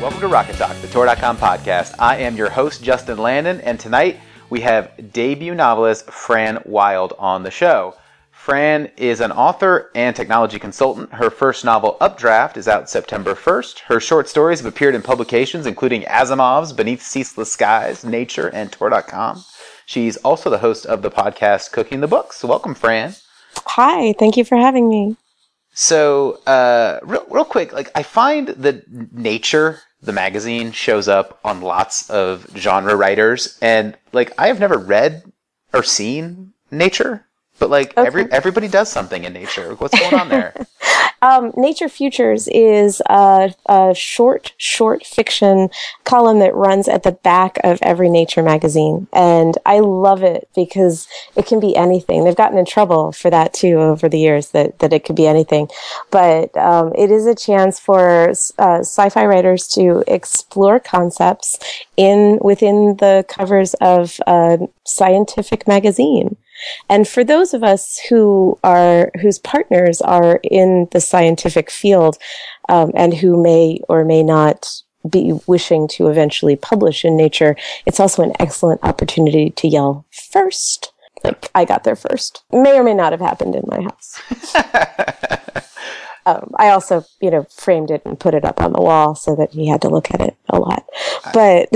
[0.00, 1.94] Welcome to Rocket Talk, the Tor.com podcast.
[1.98, 4.18] I am your host, Justin Landon, and tonight
[4.48, 7.94] we have debut novelist Fran Wilde on the show.
[8.30, 11.12] Fran is an author and technology consultant.
[11.12, 13.80] Her first novel, Updraft, is out September 1st.
[13.80, 19.44] Her short stories have appeared in publications including Asimov's Beneath Ceaseless Skies, Nature, and Tor.com.
[19.84, 22.36] She's also the host of the podcast Cooking the Books.
[22.36, 23.16] So welcome, Fran.
[23.66, 25.16] Hi, thank you for having me.
[25.74, 31.60] So, uh, real, real quick, like I find that Nature, the magazine, shows up on
[31.60, 35.24] lots of genre writers, and like I have never read
[35.72, 37.26] or seen Nature,
[37.60, 38.06] but like okay.
[38.06, 39.74] every everybody does something in Nature.
[39.76, 40.54] What's going on there?
[41.22, 45.68] Um, Nature Futures is a, a, short, short fiction
[46.04, 49.06] column that runs at the back of every Nature magazine.
[49.12, 52.24] And I love it because it can be anything.
[52.24, 55.26] They've gotten in trouble for that too over the years that, that it could be
[55.26, 55.68] anything.
[56.10, 61.58] But um, it is a chance for uh, sci-fi writers to explore concepts
[61.98, 66.36] in within the covers of a scientific magazine.
[66.88, 72.16] And for those of us who are, whose partners are in the scientific field,
[72.68, 74.66] um, and who may or may not
[75.08, 80.92] be wishing to eventually publish in Nature, it's also an excellent opportunity to yell first.
[81.24, 82.44] Like, I got there first.
[82.52, 84.20] May or may not have happened in my house.
[86.26, 89.36] um, I also, you know, framed it and put it up on the wall so
[89.36, 90.84] that he had to look at it a lot.
[91.34, 91.68] But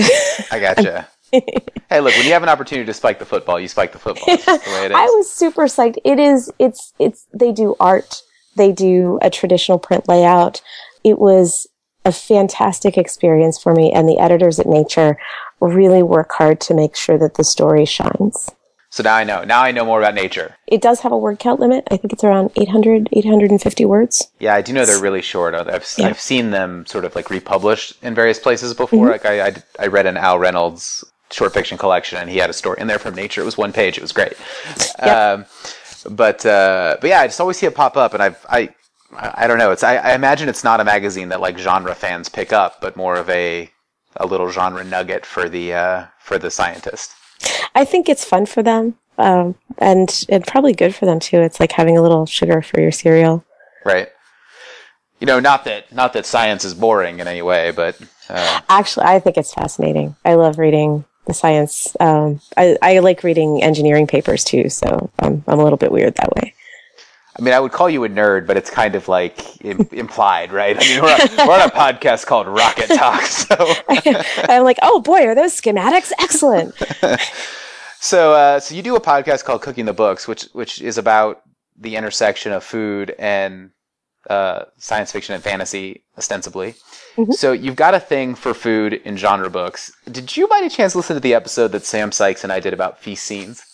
[0.51, 1.09] I gotcha.
[1.91, 4.37] hey, look, when you have an opportunity to spike the football, you spike the football.
[4.37, 4.97] The way it is.
[4.97, 5.99] I was super psyched.
[6.05, 8.23] It is, it's, it's, they do art.
[8.57, 10.63] They do a traditional print layout.
[11.03, 11.67] It was
[12.05, 15.19] a fantastic experience for me, and the editors at Nature
[15.61, 18.51] really work hard to make sure that the story shines.
[18.95, 19.43] So now I know.
[19.43, 20.55] Now I know more about nature.
[20.69, 21.83] It does have a word count limit.
[21.91, 24.31] I think it's around 800, 850 words.
[24.39, 25.53] Yeah, I do know they're really short.
[25.53, 26.07] I've, yeah.
[26.07, 29.09] I've seen them sort of like republished in various places before.
[29.09, 29.11] Mm-hmm.
[29.11, 32.53] Like I, I, I, read an Al Reynolds short fiction collection, and he had a
[32.53, 33.41] story in there from nature.
[33.41, 33.99] It was one page.
[33.99, 34.35] It was great.
[34.99, 35.09] Yep.
[35.09, 35.47] Um,
[36.11, 38.71] but uh, but yeah, I just always see it pop up, and I've I
[39.17, 39.71] I don't know.
[39.71, 42.97] It's I, I, imagine it's not a magazine that like genre fans pick up, but
[42.97, 43.71] more of a
[44.17, 47.13] a little genre nugget for the uh, for the scientist.
[47.75, 51.41] I think it's fun for them, um, and and probably good for them too.
[51.41, 53.45] It's like having a little sugar for your cereal.
[53.85, 54.09] Right.
[55.21, 59.07] You know, not that not that science is boring in any way, but uh, actually,
[59.07, 60.17] I think it's fascinating.
[60.25, 61.97] I love reading the science.
[62.01, 66.15] Um, I, I like reading engineering papers too, so I'm I'm a little bit weird
[66.17, 66.55] that way.
[67.37, 70.53] I mean, I would call you a nerd, but it's kind of like Im- implied,
[70.53, 70.77] right?
[70.77, 73.57] I mean, we're, a, we're on a podcast called Rocket Talk, so
[74.49, 76.75] I'm like, oh boy, are those schematics excellent?
[78.01, 81.43] so, uh, so you do a podcast called Cooking the Books, which which is about
[81.77, 83.71] the intersection of food and
[84.31, 86.75] uh, science fiction and fantasy, ostensibly.
[87.17, 87.33] Mm-hmm.
[87.33, 89.93] So you've got a thing for food in genre books.
[90.11, 92.73] Did you by any chance listen to the episode that Sam Sykes and I did
[92.73, 93.65] about feast scenes?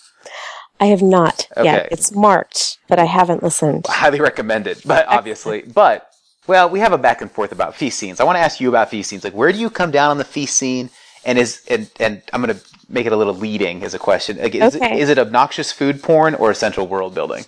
[0.80, 1.64] I have not okay.
[1.64, 1.88] yet.
[1.90, 3.86] It's marked, but I haven't listened.
[3.88, 6.10] I highly recommend it, but obviously, but
[6.46, 8.18] well, we have a back and forth about feast scenes.
[8.18, 9.22] I want to ask you about feast scenes.
[9.22, 10.90] Like, where do you come down on the feast scene?
[11.24, 14.38] And is and and I'm going to make it a little leading as a question.
[14.38, 14.96] Like, is, okay.
[14.96, 17.44] it, is it obnoxious food porn or essential world building?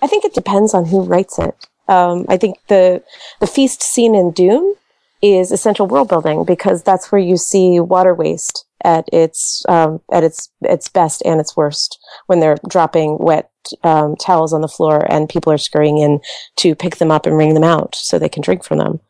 [0.00, 1.68] I think it depends on who writes it.
[1.88, 3.02] Um, I think the
[3.40, 4.74] the feast scene in Dune
[5.22, 10.24] is essential world building because that's where you see water waste at its um, at
[10.24, 13.50] its its best and its worst when they're dropping wet
[13.82, 16.20] um, towels on the floor and people are scurrying in
[16.56, 19.00] to pick them up and wring them out so they can drink from them.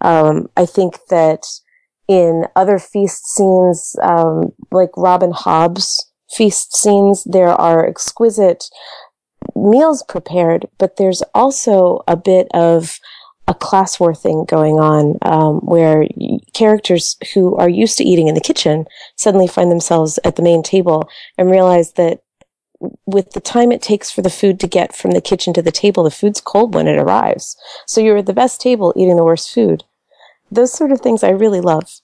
[0.00, 1.44] Um, I think that
[2.08, 8.64] in other feast scenes, um, like Robin Hobb's feast scenes, there are exquisite
[9.56, 13.00] meals prepared, but there's also a bit of
[13.48, 16.06] a class war thing going on um, where
[16.52, 18.86] characters who are used to eating in the kitchen
[19.16, 21.08] suddenly find themselves at the main table
[21.38, 22.20] and realize that
[23.06, 25.72] with the time it takes for the food to get from the kitchen to the
[25.72, 27.56] table, the food's cold when it arrives.
[27.86, 29.84] So you're at the best table eating the worst food.
[30.50, 32.00] Those sort of things I really love.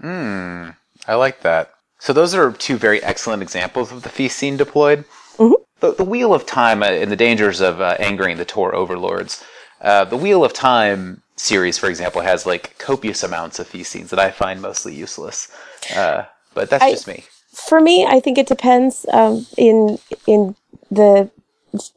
[0.00, 0.70] Hmm,
[1.06, 1.72] I like that.
[1.98, 5.04] So those are two very excellent examples of the feast scene deployed.
[5.38, 5.62] Mm-hmm.
[5.80, 9.44] The, the Wheel of Time uh, and the dangers of uh, angering the Tor overlords
[9.80, 14.10] uh, the Wheel of Time series, for example, has like copious amounts of feast scenes
[14.10, 15.52] that I find mostly useless.
[15.94, 16.24] Uh,
[16.54, 17.24] but that's I, just me.
[17.52, 19.06] For me, I think it depends.
[19.12, 20.56] Um, in in
[20.90, 21.30] the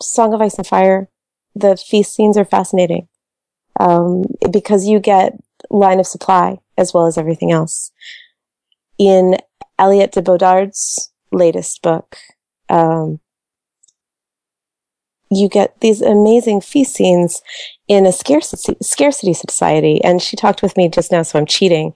[0.01, 1.07] Song of Ice and Fire,
[1.55, 3.07] the feast scenes are fascinating
[3.79, 5.37] um, because you get
[5.69, 7.91] line of supply as well as everything else.
[8.97, 9.37] In
[9.79, 12.17] Aliette de Bodard's latest book,
[12.67, 13.19] um,
[15.31, 17.41] you get these amazing feast scenes
[17.87, 20.03] in a scarcity scarcity society.
[20.03, 21.93] And she talked with me just now, so I'm cheating.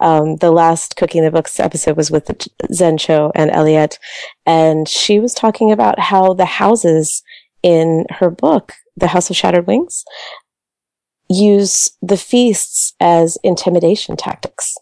[0.00, 3.98] Um, the last Cooking the Books episode was with the Zen Cho and Aliette,
[4.46, 7.22] and she was talking about how the houses
[7.62, 10.04] in her book, The House of Shattered Wings,
[11.28, 14.74] use the feasts as intimidation tactics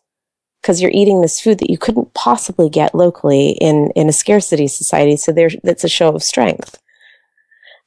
[0.62, 4.68] because you're eating this food that you couldn't possibly get locally in in a scarcity
[4.68, 5.16] society.
[5.16, 6.78] So there, that's a show of strength.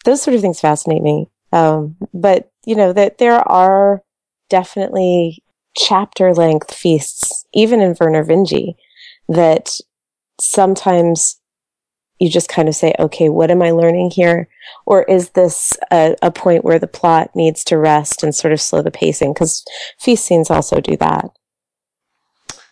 [0.06, 1.28] Those sort of things fascinate me.
[1.54, 4.02] Um, but you know that there are
[4.50, 5.44] definitely
[5.76, 8.76] chapter length feasts, even in Vernor Vinge,
[9.30, 9.80] that
[10.40, 11.40] sometimes
[12.20, 14.48] you just kind of say, okay, what am I learning here?
[14.86, 18.62] Or is this a, a point where the plot needs to rest and sort of
[18.62, 19.34] slow the pacing?
[19.34, 19.66] Because
[20.00, 21.32] feast scenes also do that.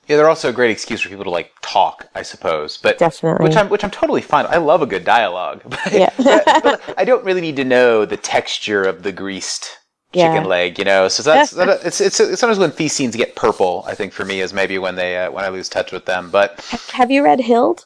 [0.09, 2.77] Yeah, they're also a great excuse for people to like talk, I suppose.
[2.77, 4.47] But definitely, which I'm which I'm totally fine.
[4.47, 6.09] I love a good dialogue, but, yeah.
[6.17, 9.77] but, but I don't really need to know the texture of the greased
[10.11, 10.45] chicken yeah.
[10.45, 11.09] leg, you know.
[11.09, 13.83] So that's that, it's, it's it's sometimes when these scenes get purple.
[13.85, 16.31] I think for me is maybe when they uh, when I lose touch with them.
[16.31, 16.59] But
[16.91, 17.85] have you read Hild?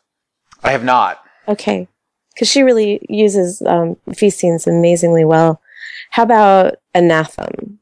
[0.64, 1.22] I have not.
[1.50, 1.90] Okay,
[2.34, 5.60] because she really uses um, feast scenes amazingly well.
[6.12, 7.80] How about Anathem?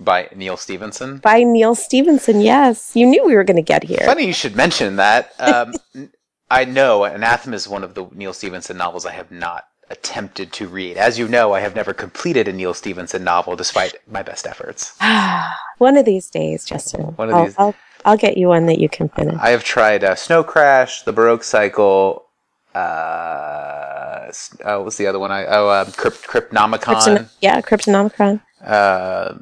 [0.00, 1.18] By Neal Stephenson.
[1.18, 2.92] By Neal Stephenson, yes.
[2.94, 4.00] You knew we were going to get here.
[4.04, 5.32] Funny you should mention that.
[5.38, 5.74] Um,
[6.50, 10.66] I know Anathem is one of the Neal Stephenson novels I have not attempted to
[10.68, 10.96] read.
[10.96, 14.96] As you know, I have never completed a Neal Stephenson novel despite my best efforts.
[15.78, 17.02] one of these days, Justin.
[17.16, 17.54] One of I'll, these.
[17.58, 17.74] I'll,
[18.04, 19.36] I'll get you one that you can finish.
[19.40, 22.26] I have tried uh, Snow Crash, The Baroque Cycle.
[22.74, 24.32] Uh,
[24.64, 25.32] oh, what was the other one?
[25.32, 26.78] I oh, uh, Crypt, Cryptonomicon.
[26.78, 28.40] Krypton- yeah, Cryptonomicon.
[28.64, 29.34] Uh,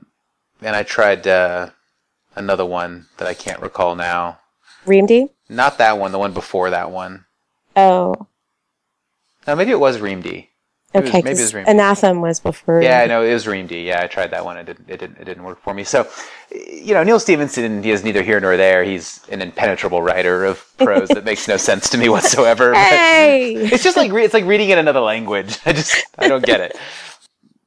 [0.62, 1.70] and I tried uh,
[2.34, 4.38] another one that I can't recall now.
[4.86, 5.30] Reamde?
[5.48, 6.12] Not that one.
[6.12, 7.24] The one before that one.
[7.76, 8.26] Oh.
[9.46, 10.48] No, maybe it was Reamde.
[10.94, 12.82] Okay, maybe it was Anathem was before.
[12.82, 13.84] Yeah, I know it was Reamde.
[13.84, 14.56] Yeah, I tried that one.
[14.56, 14.88] It didn't.
[14.88, 15.18] It didn't.
[15.18, 15.84] It didn't work for me.
[15.84, 16.08] So,
[16.50, 18.82] you know, Neal Stephenson, He is neither here nor there.
[18.84, 22.72] He's an impenetrable writer of prose that makes no sense to me whatsoever.
[22.72, 23.54] hey!
[23.54, 25.58] It's just like it's like reading in another language.
[25.66, 26.76] I just I don't get it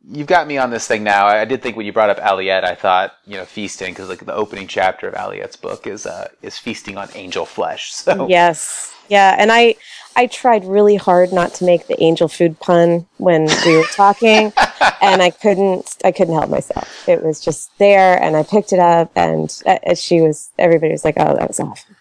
[0.09, 1.27] you've got me on this thing now.
[1.27, 4.25] I, did think when you brought up Aliette, I thought you know feasting because like
[4.25, 7.93] the opening chapter of Aliette's book is uh, is feasting on angel flesh.
[8.01, 9.75] So yes, yeah, and I
[10.15, 14.51] I tried really hard not to make the angel food pun when we were talking,
[15.01, 17.07] and I couldn't I couldn't help myself.
[17.07, 21.05] It was just there, and I picked it up, and uh, she was everybody was
[21.05, 21.95] like, oh, that was awesome.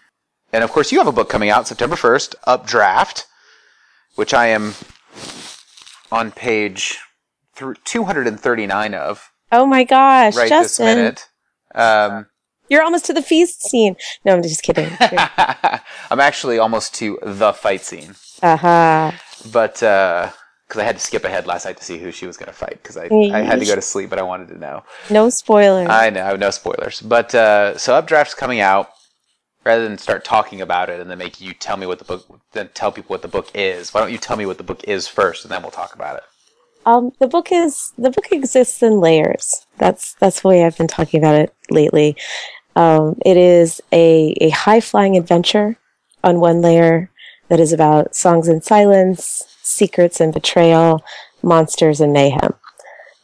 [0.53, 3.27] And of course, you have a book coming out September first, Updraft,
[4.15, 4.73] which I am
[6.11, 6.99] on page
[7.83, 9.31] 239 of.
[9.51, 10.85] Oh my gosh, right Justin.
[10.85, 11.27] this minute.
[11.75, 12.27] Um,
[12.69, 13.95] You're almost to the feast scene.
[14.23, 14.89] No, I'm just kidding.
[14.99, 18.15] I'm actually almost to the fight scene.
[18.41, 19.11] Uh-huh.
[19.51, 22.37] But, because uh, I had to skip ahead last night to see who she was
[22.37, 24.57] going to fight, because I, I had to go to sleep, but I wanted to
[24.57, 24.83] know.
[25.09, 25.89] No spoilers.
[25.89, 27.01] I know, no spoilers.
[27.01, 28.89] But, uh, so Updraft's coming out.
[29.63, 32.25] Rather than start talking about it and then make you tell me what the book,
[32.53, 34.83] then tell people what the book is, why don't you tell me what the book
[34.85, 36.23] is first, and then we'll talk about it.
[36.85, 39.65] Um, the book is the book exists in layers.
[39.77, 42.15] That's that's the way I've been talking about it lately.
[42.75, 45.77] Um, it is a a high flying adventure
[46.23, 47.09] on one layer
[47.49, 51.03] that is about songs and silence, secrets and betrayal,
[51.43, 52.53] monsters and mayhem.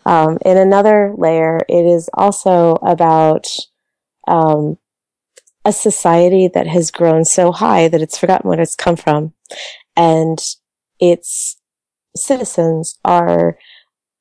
[0.06, 3.48] Um, in another layer, it is also about
[4.28, 4.78] um,
[5.66, 9.34] a society that has grown so high that it's forgotten where it's come from,
[9.96, 10.40] and
[11.00, 11.58] it's
[12.18, 13.58] citizens are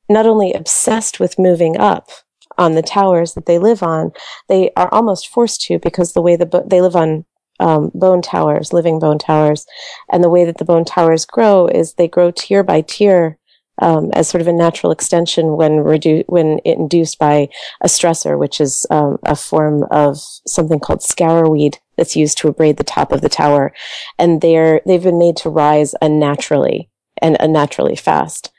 [0.08, 2.10] not only obsessed with moving up
[2.58, 4.12] on the towers that they live on,
[4.48, 7.24] they are almost forced to because the way the bo- they live on
[7.58, 9.66] um, bone towers, living bone towers,
[10.10, 13.38] and the way that the bone towers grow is they grow tier by tier
[13.82, 17.48] um, as sort of a natural extension when redu- when induced by
[17.82, 22.76] a stressor, which is um, a form of something called scourweed that's used to abrade
[22.76, 23.72] the top of the tower,
[24.18, 26.90] and they're they've been made to rise unnaturally
[27.22, 28.52] and unnaturally fast.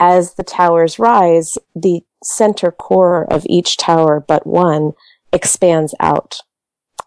[0.00, 4.92] As the towers rise, the center core of each tower but one
[5.32, 6.38] expands out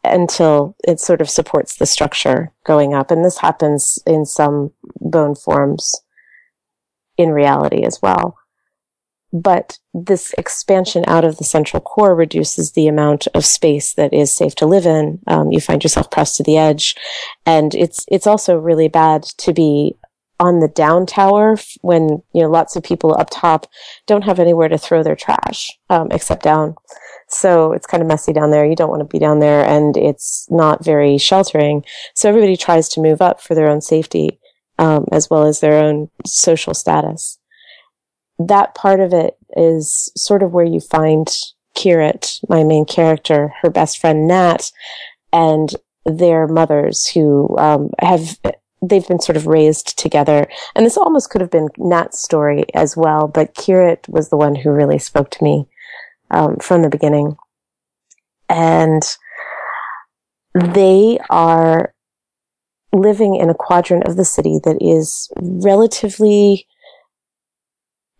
[0.04, 3.12] until it sort of supports the structure going up.
[3.12, 6.00] And this happens in some bone forms
[7.18, 8.38] in reality as well.
[9.34, 14.32] But this expansion out of the central core reduces the amount of space that is
[14.34, 15.20] safe to live in.
[15.28, 16.96] Um, you find yourself pressed to the edge.
[17.46, 19.98] And it's, it's also really bad to be
[20.40, 23.68] on the down tower when you know lots of people up top
[24.06, 26.76] don't have anywhere to throw their trash um, except down.
[27.28, 28.66] So it's kind of messy down there.
[28.66, 31.84] You don't want to be down there and it's not very sheltering.
[32.14, 34.40] So everybody tries to move up for their own safety
[34.78, 37.40] um, as well as their own social status.
[38.38, 41.28] That part of it is sort of where you find
[41.76, 44.72] Kirit, my main character, her best friend Nat,
[45.34, 45.74] and
[46.06, 48.38] their mothers who um, have
[48.90, 50.48] they've been sort of raised together.
[50.76, 54.56] And this almost could have been Nat's story as well, but Kirit was the one
[54.56, 55.68] who really spoke to me
[56.32, 57.36] um, from the beginning.
[58.50, 59.04] And
[60.54, 61.94] they are
[62.94, 66.68] living in a quadrant of the city that is relatively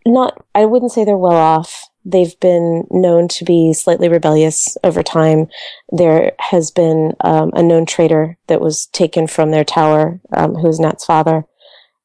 [0.04, 1.85] not, I wouldn't say they're well off.
[2.08, 5.48] They've been known to be slightly rebellious over time.
[5.90, 10.68] There has been um, a known traitor that was taken from their tower, um, who
[10.68, 11.46] is Nat's father.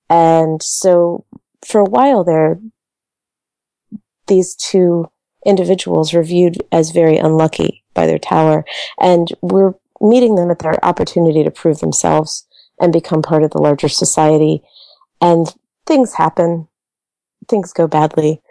[0.09, 1.25] And so
[1.63, 2.59] for a while there,
[4.25, 5.11] these two
[5.45, 8.65] individuals were viewed as very unlucky by their tower.
[8.99, 12.47] And we're meeting them at their opportunity to prove themselves
[12.79, 14.63] and become part of the larger society.
[15.21, 15.53] And
[15.85, 16.67] things happen.
[17.47, 18.41] Things go badly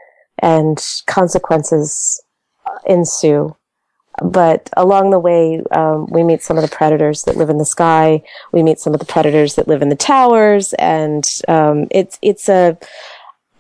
[0.41, 2.23] and consequences
[2.87, 3.55] ensue.
[4.23, 7.65] But along the way, um, we meet some of the predators that live in the
[7.65, 8.23] sky.
[8.53, 12.49] We meet some of the predators that live in the towers, and um, it's it's
[12.49, 12.77] a.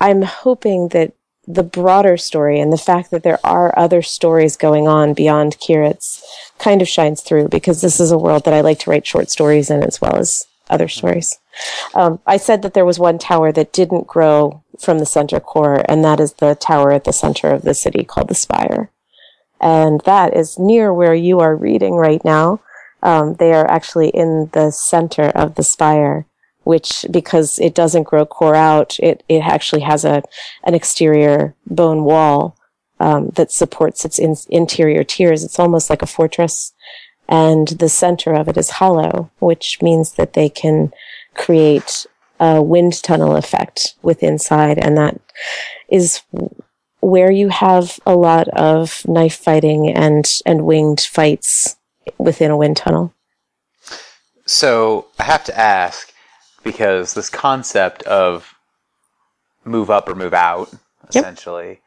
[0.01, 1.13] I'm hoping that
[1.47, 6.25] the broader story and the fact that there are other stories going on beyond Kirit's
[6.59, 9.31] kind of shines through because this is a world that I like to write short
[9.31, 11.39] stories in as well as other stories.
[11.95, 15.85] Um, I said that there was one tower that didn't grow from the center core,
[15.89, 18.91] and that is the tower at the center of the city called the Spire.
[19.61, 22.61] And that is near where you are reading right now.
[23.03, 26.27] Um, they are actually in the center of the spire,
[26.65, 30.23] which because it doesn't grow core out, it, it actually has a
[30.65, 32.57] an exterior bone wall
[32.99, 35.45] um, that supports its in- interior tiers.
[35.45, 36.73] It's almost like a fortress,
[37.29, 40.93] and the center of it is hollow, which means that they can
[41.35, 42.07] create
[42.41, 45.21] a wind tunnel effect with inside, and that
[45.89, 46.23] is
[47.01, 51.77] where you have a lot of knife fighting and and winged fights
[52.19, 53.15] within a wind tunnel.
[54.47, 56.13] So I have to ask
[56.65, 58.55] because this concept of
[59.65, 60.73] move up or move out,
[61.09, 61.81] essentially.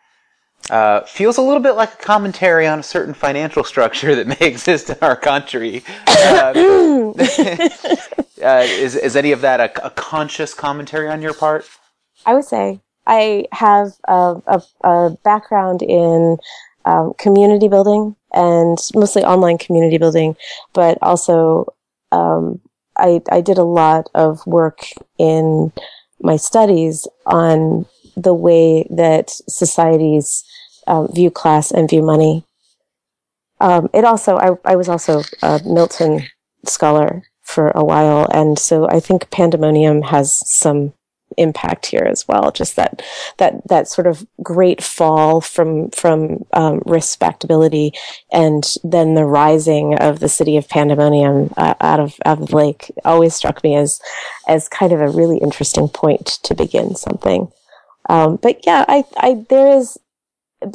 [0.70, 4.48] Uh, feels a little bit like a commentary on a certain financial structure that may
[4.48, 5.84] exist in our country.
[6.08, 7.14] Uh, uh,
[8.66, 11.68] is, is any of that a, a conscious commentary on your part?
[12.26, 16.38] I would say I have a, a, a background in
[16.86, 20.36] um, community building and mostly online community building,
[20.74, 21.74] but also
[22.12, 22.60] um,
[22.98, 24.86] I, I did a lot of work
[25.18, 25.72] in
[26.22, 30.44] my studies on the way that societies
[30.88, 32.44] um, view class and view money.
[33.60, 36.24] Um, it also, I, I was also a Milton
[36.66, 40.94] scholar for a while, and so I think Pandemonium has some
[41.38, 42.52] impact here as well.
[42.52, 43.02] Just that
[43.38, 47.94] that that sort of great fall from from um, respectability,
[48.32, 52.56] and then the rising of the city of Pandemonium uh, out of out of the
[52.56, 54.02] lake always struck me as
[54.48, 57.52] as kind of a really interesting point to begin something.
[58.10, 59.98] Um, but yeah, I, I there is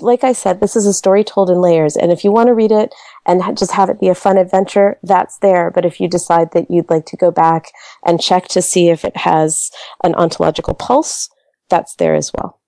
[0.00, 1.96] like I said, this is a story told in layers.
[1.96, 2.94] And if you want to read it
[3.26, 5.70] and ha- just have it be a fun adventure, that's there.
[5.70, 7.72] But if you decide that you'd like to go back
[8.04, 9.70] and check to see if it has
[10.04, 11.28] an ontological pulse,
[11.68, 12.60] that's there as well.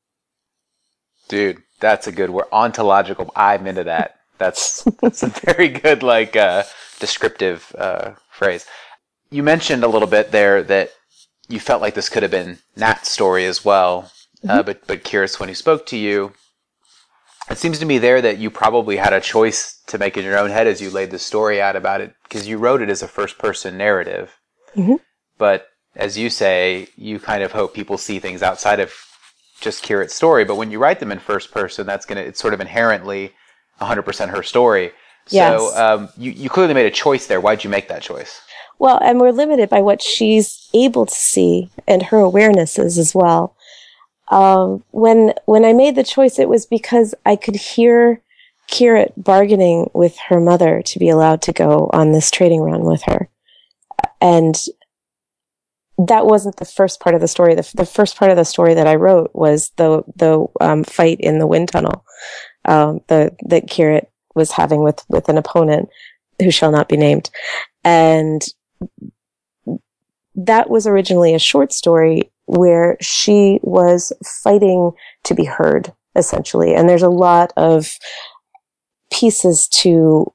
[1.29, 2.47] Dude, that's a good word.
[2.53, 3.33] Ontological.
[3.37, 4.17] I'm into that.
[4.39, 6.65] That's that's a very good like uh,
[6.99, 8.67] descriptive uh, phrase.
[9.31, 10.91] You mentioned a little bit there that
[11.49, 14.11] you felt like this could have been Nat's story as well.
[14.43, 14.67] Uh, mm-hmm.
[14.67, 16.33] But but curious when he spoke to you,
[17.50, 20.38] it seems to me there that you probably had a choice to make in your
[20.38, 23.02] own head as you laid the story out about it because you wrote it as
[23.02, 24.38] a first person narrative.
[24.76, 24.97] Mm-hmm.
[25.37, 25.66] But
[25.97, 28.92] as you say, you kind of hope people see things outside of
[29.61, 30.45] just Kirit's story.
[30.45, 33.33] But when you write them in first person, that's going to, it's sort of inherently
[33.80, 34.92] 100% her story.
[35.28, 35.59] Yes.
[35.59, 37.40] So um, you, you clearly made a choice there.
[37.40, 38.40] Why'd you make that choice?
[38.78, 43.54] Well, and we're limited by what she's able to see and her awarenesses as well.
[44.30, 48.22] Um, when when I made the choice, it was because I could hear
[48.70, 53.02] Kirit bargaining with her mother to be allowed to go on this trading run with
[53.02, 53.28] her,
[54.20, 54.56] and
[55.99, 57.54] that wasn't the first part of the story.
[57.54, 61.18] The, the first part of the story that I wrote was the the um, fight
[61.20, 62.04] in the wind tunnel,
[62.64, 64.06] um, the that Kirit
[64.37, 65.88] was having with with an opponent
[66.38, 67.30] who shall not be named,
[67.82, 68.46] and
[70.37, 74.90] that was originally a short story where she was fighting
[75.25, 76.75] to be heard, essentially.
[76.75, 77.97] And there's a lot of
[79.12, 80.33] pieces to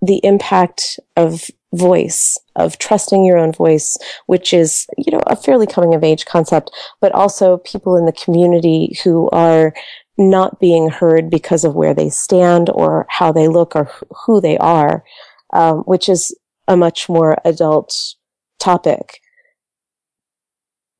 [0.00, 5.66] the impact of voice of trusting your own voice, which is, you know, a fairly
[5.66, 9.74] coming of age concept, but also people in the community who are
[10.16, 13.90] not being heard because of where they stand or how they look or
[14.24, 15.04] who they are,
[15.52, 16.34] um, which is
[16.66, 18.14] a much more adult
[18.58, 19.20] topic.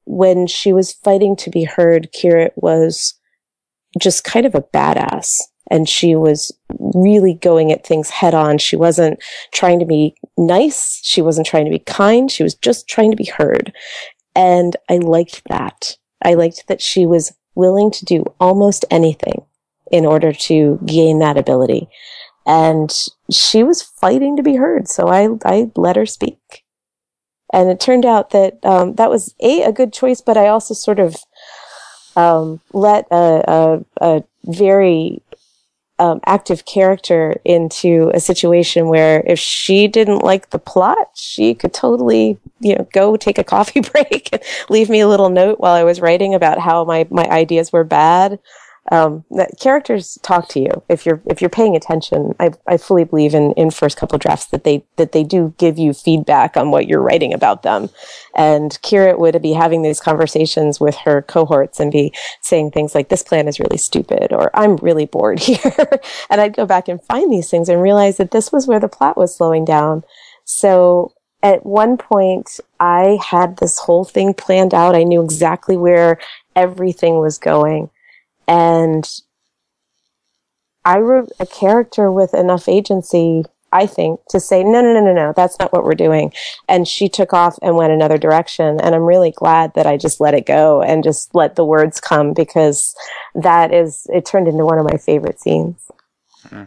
[0.06, 3.14] When she was fighting to be heard, Kirit was
[3.98, 8.58] just kind of a badass and she was really going at things head on.
[8.58, 9.22] She wasn't
[9.52, 11.00] trying to be nice.
[11.02, 12.30] She wasn't trying to be kind.
[12.30, 13.72] She was just trying to be heard.
[14.34, 15.96] And I liked that.
[16.25, 19.44] I liked that she was willing to do almost anything
[19.90, 21.88] in order to gain that ability.
[22.46, 22.94] And
[23.30, 24.88] she was fighting to be heard.
[24.88, 26.64] So I, I let her speak.
[27.53, 30.75] And it turned out that um, that was a a good choice, but I also
[30.75, 31.17] sort of
[32.17, 35.23] um, let a, a, a very
[35.99, 41.73] um, active character into a situation where if she didn't like the plot, she could
[41.73, 45.75] totally, you know, go take a coffee break and leave me a little note while
[45.75, 48.38] I was writing about how my, my ideas were bad
[48.93, 49.25] um,
[49.61, 52.35] characters talk to you if you're if you're paying attention.
[52.38, 55.78] I, I fully believe in in first couple drafts that they that they do give
[55.78, 57.90] you feedback on what you're writing about them.
[58.35, 62.12] And Kira would be having these conversations with her cohorts and be
[62.43, 66.00] saying things like, "This plan is really stupid," or "I'm really bored here,"
[66.31, 68.88] and I'd go back and find these things and realize that this was where the
[68.88, 70.05] plot was slowing down.
[70.45, 71.12] So
[71.43, 74.95] at one point, I had this whole thing planned out.
[74.95, 76.19] I knew exactly where
[76.55, 77.90] everything was going.
[78.49, 79.09] And
[80.85, 85.12] I wrote a character with enough agency, I think, to say, no, no, no, no,
[85.12, 86.33] no, that's not what we're doing.
[86.69, 88.81] And she took off and went another direction.
[88.81, 92.00] And I'm really glad that I just let it go and just let the words
[92.00, 92.95] come because
[93.35, 95.76] that is, it turned into one of my favorite scenes.
[96.45, 96.65] Mm-hmm.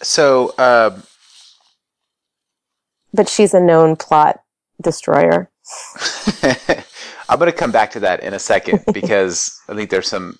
[0.00, 0.98] So, uh...
[3.12, 4.40] but she's a known plot
[4.80, 5.50] destroyer.
[7.28, 10.38] I'm going to come back to that in a second because I think there's some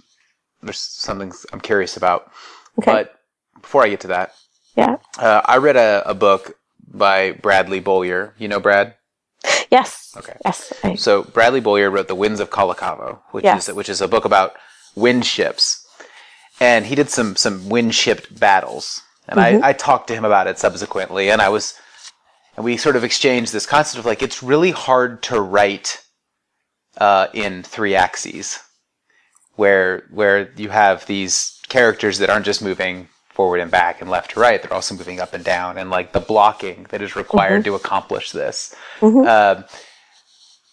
[0.64, 2.30] there's something I'm curious about.
[2.78, 2.90] Okay.
[2.90, 3.14] But
[3.60, 4.34] before I get to that,
[4.76, 8.30] yeah, uh, I read a, a book by Bradley Beaulieu.
[8.38, 8.94] You know Brad?
[9.70, 10.14] Yes.
[10.16, 10.36] Okay.
[10.44, 10.72] Yes.
[10.82, 10.94] I...
[10.96, 13.68] So Bradley Beaulieu wrote The Winds of Khalakovo, which yes.
[13.68, 14.54] is which is a book about
[14.94, 15.86] wind ships,
[16.60, 19.64] and he did some some wind ship battles, and mm-hmm.
[19.64, 21.74] I, I talked to him about it subsequently, and I was,
[22.56, 26.02] and we sort of exchanged this concept of like it's really hard to write
[26.98, 28.60] uh, in three axes
[29.56, 34.32] where where you have these characters that aren't just moving forward and back and left
[34.32, 37.62] to right; they're also moving up and down, and like the blocking that is required
[37.62, 37.72] mm-hmm.
[37.72, 38.74] to accomplish this.
[39.00, 39.26] Mm-hmm.
[39.26, 39.62] Uh,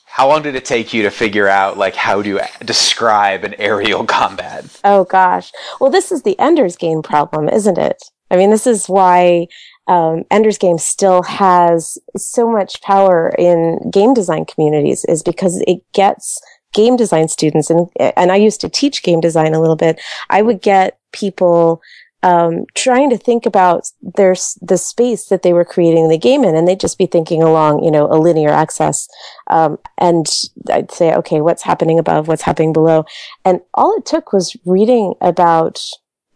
[0.05, 4.03] how long did it take you to figure out like how to describe an aerial
[4.19, 4.65] combat?
[4.83, 5.51] Oh gosh.
[5.79, 8.03] Well, this is the Ender's Game problem, isn't it?
[8.29, 9.47] I mean, this is why
[9.87, 15.79] um, Ender's Game still has so much power in game design communities, is because it
[15.93, 16.41] gets
[16.73, 19.99] game design students and and I used to teach game design a little bit.
[20.29, 21.81] I would get people
[22.23, 26.55] um, trying to think about their the space that they were creating the game in,
[26.55, 29.07] and they'd just be thinking along, you know, a linear axis.
[29.49, 30.27] Um, and
[30.69, 32.27] I'd say, okay, what's happening above?
[32.27, 33.05] What's happening below?
[33.43, 35.81] And all it took was reading about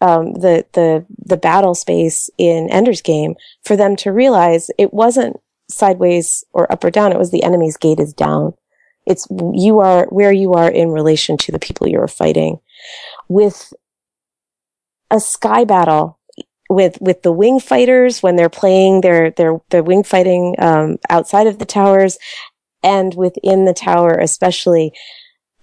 [0.02, 5.38] um, the the the battle space in Ender's Game for them to realize it wasn't
[5.70, 7.12] sideways or up or down.
[7.12, 8.54] It was the enemy's gate is down.
[9.06, 12.60] It's you are where you are in relation to the people you are fighting.
[13.28, 13.74] With
[15.12, 16.20] a sky battle,
[16.70, 21.48] with with the wing fighters when they're playing their their their wing fighting um, outside
[21.48, 22.18] of the towers
[22.84, 24.92] and within the tower especially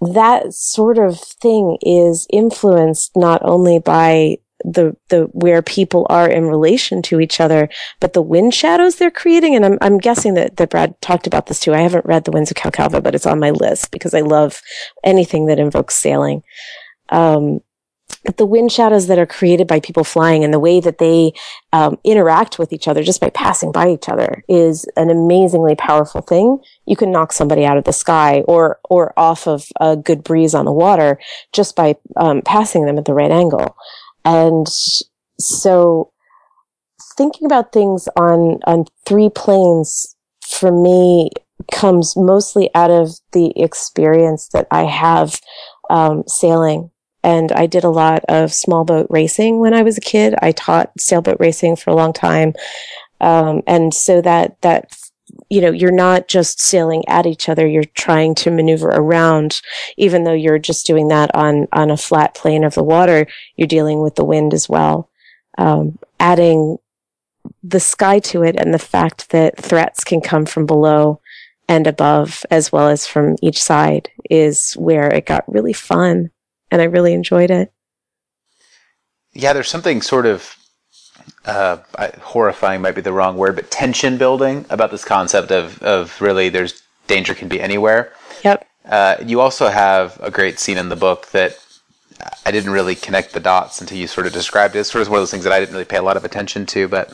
[0.00, 6.46] that sort of thing is influenced not only by the the where people are in
[6.46, 7.68] relation to each other,
[8.00, 9.54] but the wind shadows they're creating.
[9.54, 11.74] And I'm I'm guessing that that Brad talked about this too.
[11.74, 14.60] I haven't read the Winds of Khalakovo, but it's on my list because I love
[15.04, 16.42] anything that invokes sailing.
[17.08, 17.60] Um,
[18.24, 21.32] but the wind shadows that are created by people flying and the way that they
[21.72, 26.20] um, interact with each other just by passing by each other is an amazingly powerful
[26.20, 26.58] thing.
[26.86, 30.54] You can knock somebody out of the sky or or off of a good breeze
[30.54, 31.18] on the water
[31.52, 33.76] just by um, passing them at the right angle.
[34.24, 34.68] And
[35.38, 36.12] so
[37.16, 41.30] thinking about things on, on three planes for me
[41.70, 45.40] comes mostly out of the experience that I have
[45.90, 46.90] um, sailing.
[47.24, 50.34] And I did a lot of small boat racing when I was a kid.
[50.42, 52.54] I taught sailboat racing for a long time.
[53.20, 54.92] Um, and so that, that
[55.48, 57.66] you know, you're not just sailing at each other.
[57.66, 59.60] You're trying to maneuver around,
[59.96, 63.26] even though you're just doing that on, on a flat plane of the water.
[63.56, 65.10] You're dealing with the wind as well.
[65.58, 66.78] Um, adding
[67.62, 71.20] the sky to it and the fact that threats can come from below
[71.68, 76.30] and above as well as from each side is where it got really fun
[76.70, 77.72] and I really enjoyed it.
[79.32, 80.56] Yeah, there's something sort of
[81.44, 81.78] uh,
[82.20, 86.48] horrifying might be the wrong word, but tension building about this concept of, of really
[86.48, 88.12] there's danger can be anywhere.
[88.44, 88.66] Yep.
[88.84, 91.56] Uh, you also have a great scene in the book that
[92.44, 94.80] I didn't really connect the dots until you sort of described it.
[94.80, 96.24] It's sort of one of those things that I didn't really pay a lot of
[96.24, 97.12] attention to, but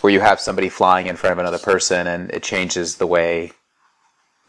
[0.00, 3.52] where you have somebody flying in front of another person and it changes the way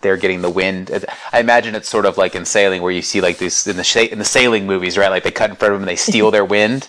[0.02, 1.06] they're getting the wind.
[1.34, 3.84] I imagine it's sort of like in sailing where you see like these in the
[3.84, 5.10] sh- in the sailing movies, right?
[5.10, 6.88] Like they cut in front of them and they steal their wind.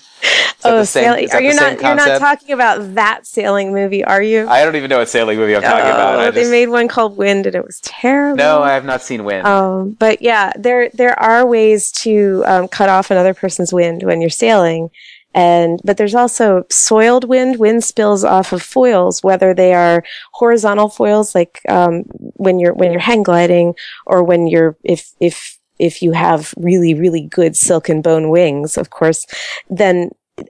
[0.65, 1.31] oh, sailing.
[1.31, 1.81] Are you not?
[1.81, 4.49] You're not talking about that sailing movie, are you?
[4.49, 6.19] I don't even know what sailing movie I'm talking oh, about.
[6.19, 6.51] I they just...
[6.51, 8.37] made one called Wind, and it was terrible.
[8.37, 9.47] No, I have not seen Wind.
[9.47, 14.21] Um, but yeah, there there are ways to um, cut off another person's wind when
[14.21, 14.91] you're sailing,
[15.37, 17.59] and but there's also soiled wind.
[17.59, 22.05] Wind spills off of foils, whether they are horizontal foils, like um,
[22.37, 23.75] when you're when you're hang gliding,
[24.07, 28.79] or when you're if if if you have really really good silk and bone wings,
[28.79, 29.27] of course,
[29.69, 30.09] then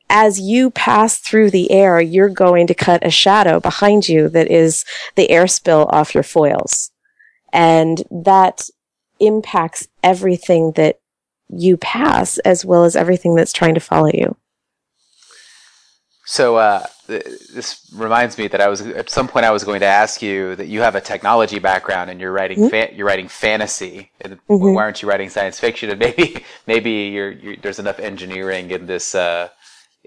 [0.09, 4.49] as you pass through the air, you're going to cut a shadow behind you that
[4.49, 4.85] is
[5.17, 6.93] the air spill off your foils.
[7.53, 8.69] And that
[9.19, 11.01] impacts everything that
[11.49, 14.37] you pass as well as everything that's trying to follow you.
[16.29, 19.87] So uh, this reminds me that I was at some point I was going to
[19.87, 22.69] ask you that you have a technology background and you're writing mm-hmm.
[22.69, 24.11] fa- you're writing fantasy.
[24.21, 24.75] And mm-hmm.
[24.75, 25.89] Why aren't you writing science fiction?
[25.89, 29.51] And maybe maybe you're, you're, there's enough engineering in this uh,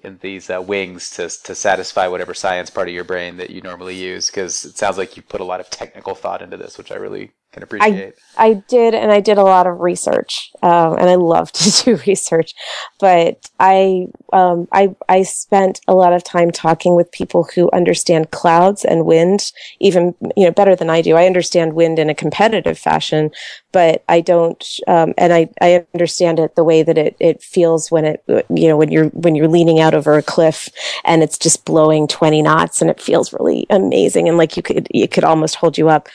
[0.04, 3.62] in these uh, wings to to satisfy whatever science part of your brain that you
[3.62, 4.28] normally use.
[4.28, 6.96] Because it sounds like you put a lot of technical thought into this, which I
[6.96, 8.14] really can appreciate.
[8.38, 11.84] I, I did, and I did a lot of research, um, and I love to
[11.84, 12.54] do research.
[13.00, 18.32] But I, um, I, I spent a lot of time talking with people who understand
[18.32, 21.16] clouds and wind, even you know better than I do.
[21.16, 23.32] I understand wind in a competitive fashion,
[23.72, 27.90] but I don't, um, and I, I understand it the way that it, it feels
[27.90, 30.70] when it, you know, when you're when you're leaning out over a cliff
[31.04, 34.88] and it's just blowing twenty knots, and it feels really amazing, and like you could
[34.92, 36.10] it could almost hold you up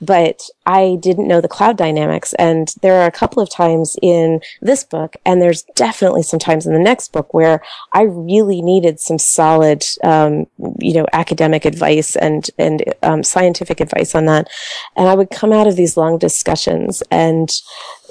[0.00, 2.32] but I didn't know the cloud dynamics.
[2.34, 6.66] And there are a couple of times in this book, and there's definitely some times
[6.66, 10.46] in the next book where I really needed some solid, um,
[10.78, 14.48] you know, academic advice and and um, scientific advice on that.
[14.96, 17.50] And I would come out of these long discussions and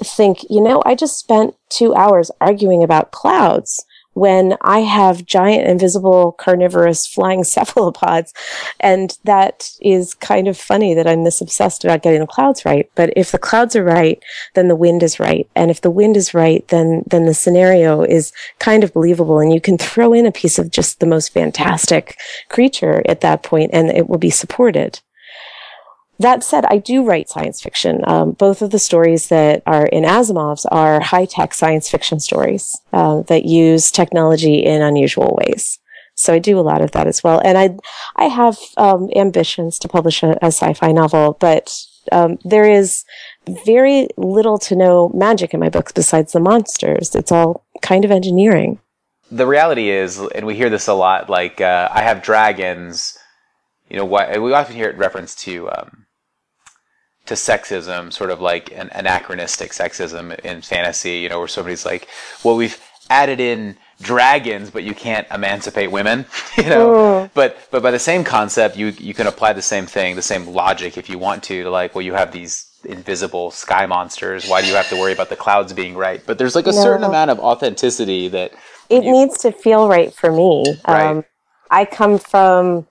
[0.02, 5.68] think, you know, I just spent two hours arguing about clouds when I have giant
[5.68, 8.32] invisible carnivorous flying cephalopods.
[8.80, 12.90] And that is kind of funny that I'm this obsessed about getting the clouds right.
[12.94, 14.22] But if the clouds are right,
[14.54, 15.48] then the wind is right.
[15.54, 19.38] And if the wind is right, then, then the scenario is kind of believable.
[19.38, 22.16] And you can throw in a piece of just the most fantastic
[22.48, 25.00] creature at that point and it will be supported.
[26.20, 28.02] That said, I do write science fiction.
[28.06, 32.78] Um, both of the stories that are in Asimov's are high tech science fiction stories
[32.92, 35.78] uh, that use technology in unusual ways.
[36.16, 37.40] So I do a lot of that as well.
[37.42, 37.78] And I,
[38.16, 41.74] I have um, ambitions to publish a, a sci-fi novel, but
[42.12, 43.02] um, there is
[43.64, 47.14] very little to no magic in my books besides the monsters.
[47.14, 48.78] It's all kind of engineering.
[49.30, 53.16] The reality is, and we hear this a lot, like uh, I have dragons.
[53.88, 54.42] You know what?
[54.42, 56.06] We often hear it reference to um,
[57.30, 62.08] to sexism, sort of like an anachronistic sexism in fantasy, you know, where somebody's like,
[62.42, 66.88] well, we've added in dragons, but you can't emancipate women, you know.
[66.90, 67.30] Mm.
[67.32, 70.48] But but by the same concept, you you can apply the same thing, the same
[70.48, 74.48] logic, if you want to, to like, well, you have these invisible sky monsters.
[74.48, 76.20] Why do you have to worry about the clouds being right?
[76.26, 76.82] But there's like a no.
[76.82, 78.52] certain amount of authenticity that
[78.88, 80.64] it you, needs to feel right for me.
[80.88, 81.06] Right.
[81.06, 81.24] Um,
[81.70, 82.88] I come from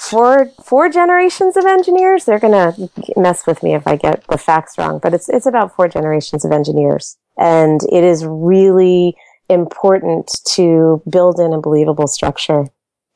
[0.00, 2.24] four four generations of engineers.
[2.24, 2.74] They're gonna
[3.16, 6.44] mess with me if I get the facts wrong, but it's it's about four generations
[6.44, 9.16] of engineers, and it is really
[9.50, 12.66] important to build in a believable structure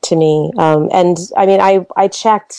[0.03, 0.53] to me.
[0.59, 2.57] Um, and I mean, I I checked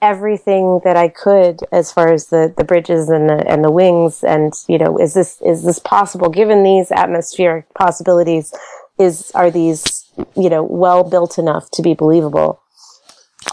[0.00, 4.24] everything that I could as far as the, the bridges and the and the wings
[4.24, 8.54] and you know is this is this possible given these atmospheric possibilities
[8.98, 12.62] is are these you know well built enough to be believable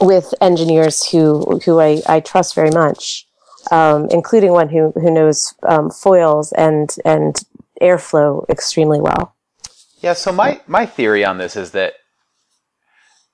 [0.02, 3.28] with engineers who who I, I trust very much,
[3.72, 7.36] um, including one who who knows um, foils and and
[7.82, 9.36] airflow extremely well.
[10.02, 10.14] Yeah.
[10.14, 11.94] So my my theory on this is that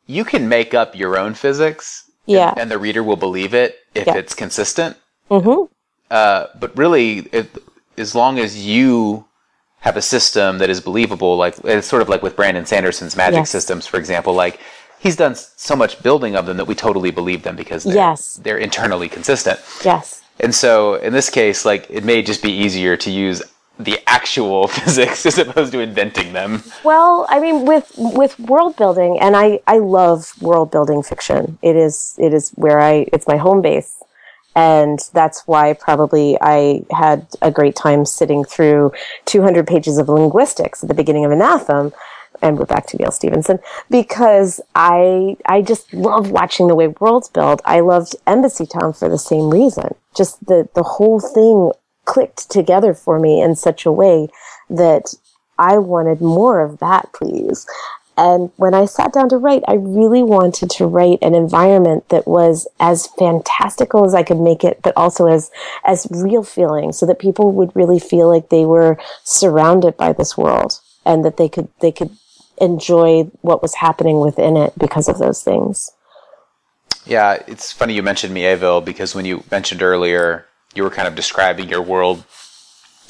[0.06, 2.10] you can make up your own physics.
[2.26, 2.52] Yeah.
[2.52, 4.16] And, and the reader will believe it if yeah.
[4.16, 4.98] it's consistent.
[5.30, 5.72] Mm-hmm.
[6.10, 7.50] Uh, but really, it,
[7.98, 9.26] as long as you
[9.80, 13.40] have a system that is believable, like it's sort of like with Brandon Sanderson's magic
[13.40, 13.50] yes.
[13.50, 14.60] systems, for example, like
[15.04, 18.40] he's done so much building of them that we totally believe them because they're, yes.
[18.42, 19.60] they're internally consistent.
[19.84, 20.24] Yes.
[20.40, 23.44] And so in this case, like it may just be easier to use
[23.78, 26.64] the actual physics as opposed to inventing them.
[26.84, 31.60] Well, I mean, with with world building, and I I love world building fiction.
[31.62, 34.02] It is it is where I it's my home base,
[34.56, 38.94] and that's why probably I had a great time sitting through
[39.26, 41.94] 200 pages of linguistics at the beginning of Anathem.
[42.42, 47.30] And we're back to Neal Stephenson because I I just love watching the way worlds
[47.30, 47.62] build.
[47.66, 49.96] I loved Embassytown for the same reason.
[50.16, 51.72] Just the the whole thing
[52.06, 54.28] clicked together for me in such a way
[54.70, 55.14] that
[55.58, 57.66] I wanted more of that, please.
[58.16, 62.28] And when I sat down to write, I really wanted to write an environment that
[62.28, 65.50] was as fantastical as I could make it, but also as,
[65.84, 70.38] as real feeling so that people would really feel like they were surrounded by this
[70.38, 72.12] world and that they could, they could
[72.60, 75.92] enjoy what was happening within it because of those things.
[77.06, 81.16] Yeah, it's funny you mentioned Mieville because when you mentioned earlier you were kind of
[81.16, 82.24] describing your world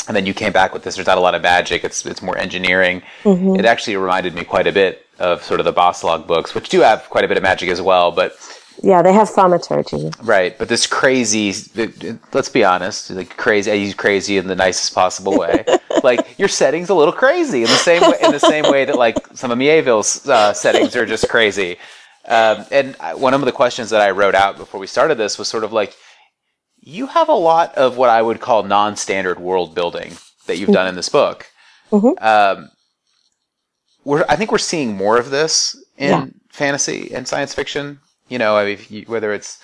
[0.08, 0.95] and then you came back with this.
[0.95, 1.84] There's not a lot of magic.
[1.84, 3.01] It's it's more engineering.
[3.23, 3.56] Mm-hmm.
[3.56, 6.82] it actually reminded me quite a bit of sort of the Bas-Lag books which do
[6.82, 8.36] have quite a bit of magic as well but
[8.82, 10.12] yeah they have thaumaturgy.
[10.23, 11.53] Right but this crazy
[12.34, 15.63] let's be honest like crazy use crazy in the nicest possible way
[16.03, 18.95] like your settings a little crazy in the same way in the same way that
[18.95, 21.77] like some of mieville's uh, settings are just crazy
[22.25, 25.47] um, and one of the questions that i wrote out before we started this was
[25.47, 25.95] sort of like
[26.86, 30.13] you have a lot of what I would call non-standard world building
[30.47, 31.47] that you've done in this book.
[31.91, 32.23] Mm-hmm.
[32.23, 32.69] Um,
[34.03, 36.25] we're, I think we're seeing more of this in yeah.
[36.49, 37.99] fantasy and science fiction.
[38.27, 39.63] You know, I mean, you, whether it's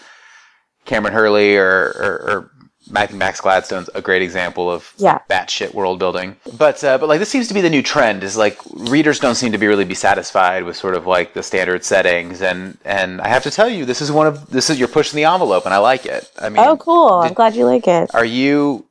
[0.85, 2.51] Kameron Hurley or, or, or
[2.89, 5.19] Max Gladstone's a great example of yeah.
[5.29, 6.35] batshit world building.
[6.57, 9.35] But uh, but like this seems to be the new trend is like readers don't
[9.35, 13.21] seem to be really be satisfied with sort of like the standard settings and and
[13.21, 15.65] I have to tell you this is one of this is you're pushing the envelope
[15.65, 16.29] and I like it.
[16.39, 17.21] I mean Oh cool.
[17.21, 18.13] Did, I'm glad you like it.
[18.13, 18.85] Are you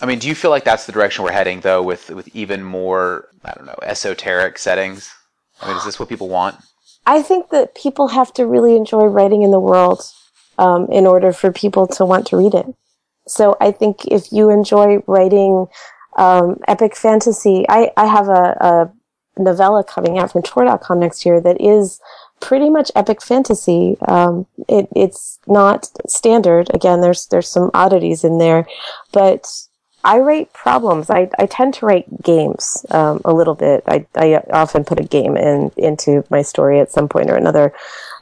[0.00, 2.62] I mean, do you feel like that's the direction we're heading though with with even
[2.62, 5.12] more I don't know, esoteric settings?
[5.60, 6.56] I mean, is this what people want?
[7.06, 10.02] I think that people have to really enjoy writing in the world
[10.58, 12.66] um, in order for people to want to read it.
[13.28, 15.66] So I think if you enjoy writing
[16.16, 18.92] um, epic fantasy, I, I have a, a
[19.42, 22.00] novella coming out from Tor.com next year that is
[22.40, 23.96] pretty much epic fantasy.
[24.06, 26.72] Um, it, it's not standard.
[26.74, 28.66] Again, there's there's some oddities in there,
[29.12, 29.46] but
[30.04, 31.10] I write problems.
[31.10, 33.82] I, I tend to write games um, a little bit.
[33.88, 37.72] I, I often put a game in into my story at some point or another.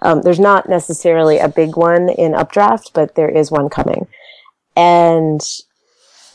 [0.02, 4.06] Um, there's not necessarily a big one in Updraft, but there is one coming.
[4.76, 5.40] And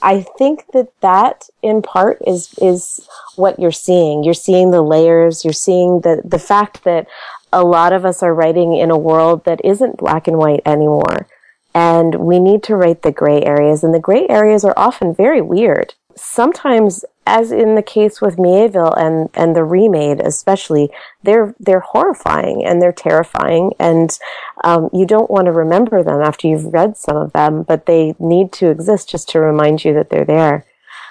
[0.02, 4.24] I think that that in part is, is what you're seeing.
[4.24, 5.44] You're seeing the layers.
[5.44, 7.08] You're seeing the, the fact that
[7.52, 11.28] a lot of us are writing in a world that isn't black and white anymore.
[11.74, 15.42] And we need to write the gray areas and the gray areas are often very
[15.42, 15.94] weird.
[16.16, 20.90] Sometimes as in the case with Mieville and, and the remade especially,
[21.24, 24.18] they're, they're horrifying and they're terrifying and,
[24.64, 28.16] um, you don't want to remember them after you've read some of them, but they
[28.20, 30.66] need to exist just to remind you that they're there.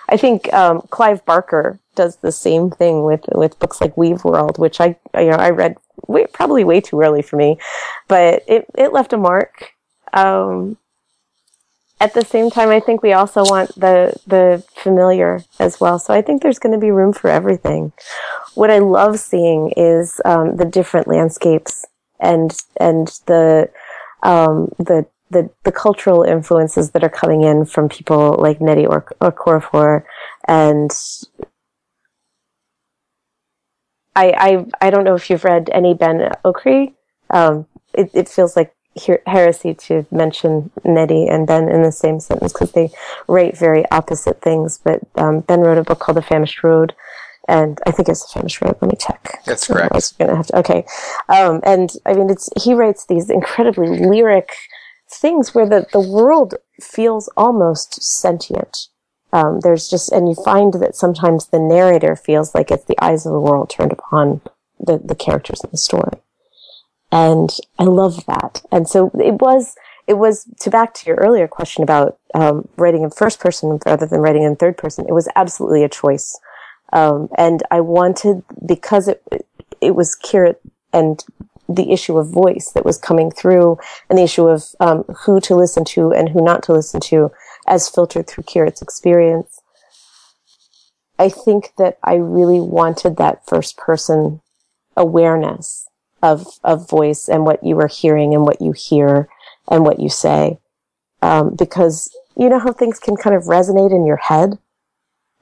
[0.09, 4.59] I think, um, Clive Barker does the same thing with, with books like Weave World,
[4.59, 5.77] which I, you know, I read
[6.07, 7.59] way, probably way too early for me,
[8.09, 9.73] but it, it left a mark.
[10.13, 10.79] Um,
[12.01, 15.99] at the same time, I think we also want the the familiar as well.
[15.99, 17.93] So I think there's going to be room for everything.
[18.55, 21.85] What I love seeing is um, the different landscapes
[22.21, 23.71] and and the
[24.23, 29.05] um, the the the cultural influences that are coming in from people like Nnedi or
[29.21, 30.05] Okorafor
[30.47, 30.91] and
[34.17, 34.33] I,
[34.81, 36.95] I I don't know if you've read any Ben Okri.
[37.31, 38.75] Um, it, it feels like
[39.27, 42.91] heresy to mention Nnedi and Ben in the same sentence because they
[43.27, 44.81] write very opposite things.
[44.83, 46.95] But um, Ben wrote a book called The Famished Road,
[47.47, 48.77] and I think it's The Famished Road.
[48.81, 49.41] Let me check.
[49.45, 49.93] That's correct.
[49.93, 50.59] I was gonna have to.
[50.59, 50.85] Okay,
[51.29, 54.53] um, and I mean, it's he writes these incredibly lyric
[55.11, 58.89] things where the the world feels almost sentient.
[59.33, 63.27] Um, there's just, and you find that sometimes the narrator feels like it's the eyes
[63.27, 64.41] of the world turned upon
[64.81, 66.19] the, the characters in the story.
[67.11, 68.62] And I love that.
[68.71, 69.75] And so it was,
[70.07, 74.07] it was to back to your earlier question about um, writing in first person rather
[74.07, 75.07] than writing in third person.
[75.09, 76.38] It was absolutely a choice,
[76.92, 79.23] um, and I wanted because it
[79.81, 80.57] it was Kirit
[80.92, 81.23] and
[81.68, 85.55] the issue of voice that was coming through, and the issue of um, who to
[85.55, 87.31] listen to and who not to listen to,
[87.66, 89.61] as filtered through Kirit's experience.
[91.18, 94.40] I think that I really wanted that first person
[94.97, 95.88] awareness
[96.23, 99.29] of of voice and what you are hearing and what you hear
[99.71, 100.59] and what you say,
[101.23, 104.59] um, because you know how things can kind of resonate in your head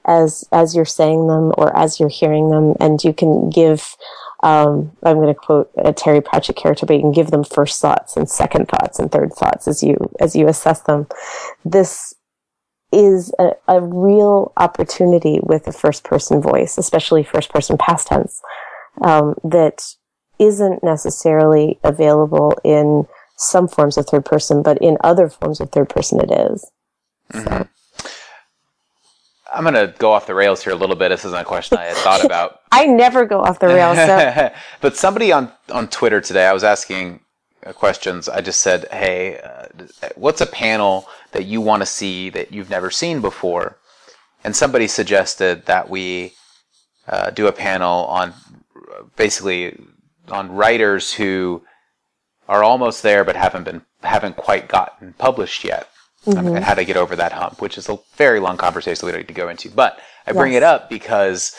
[0.05, 3.97] as as you're saying them or as you're hearing them, and you can give.
[4.43, 7.81] Um, I'm going to quote a Terry Pratchett character, but you can give them first
[7.81, 11.07] thoughts and second thoughts and third thoughts as you as you assess them.
[11.65, 12.15] This
[12.93, 18.41] is a, a real opportunity with a first person voice, especially first person past tense,
[19.03, 19.83] um, that
[20.38, 25.88] isn't necessarily available in some forms of third person, but in other forms of third
[25.88, 26.70] person it is.
[27.33, 27.62] Mm-hmm.
[29.53, 31.11] I'm going to go off the rails here a little bit.
[31.11, 32.61] This isn't a question I had thought about.
[32.72, 33.96] I never go off the rails.
[33.96, 34.53] So.
[34.81, 37.20] but somebody on, on Twitter today, I was asking
[37.64, 38.29] uh, questions.
[38.29, 39.66] I just said, hey, uh,
[40.16, 43.79] what's a panel that you want to see that you've never seen before?
[44.44, 46.35] And somebody suggested that we
[47.09, 48.35] uh, do a panel on
[49.16, 49.79] basically
[50.31, 51.62] on writers who
[52.49, 55.89] are almost there but haven't been haven't quite gotten published yet
[56.27, 56.57] mm-hmm.
[56.57, 59.21] and how to get over that hump, which is a very long conversation we don't
[59.21, 59.71] need to go into.
[59.71, 60.59] But I bring yes.
[60.59, 61.55] it up because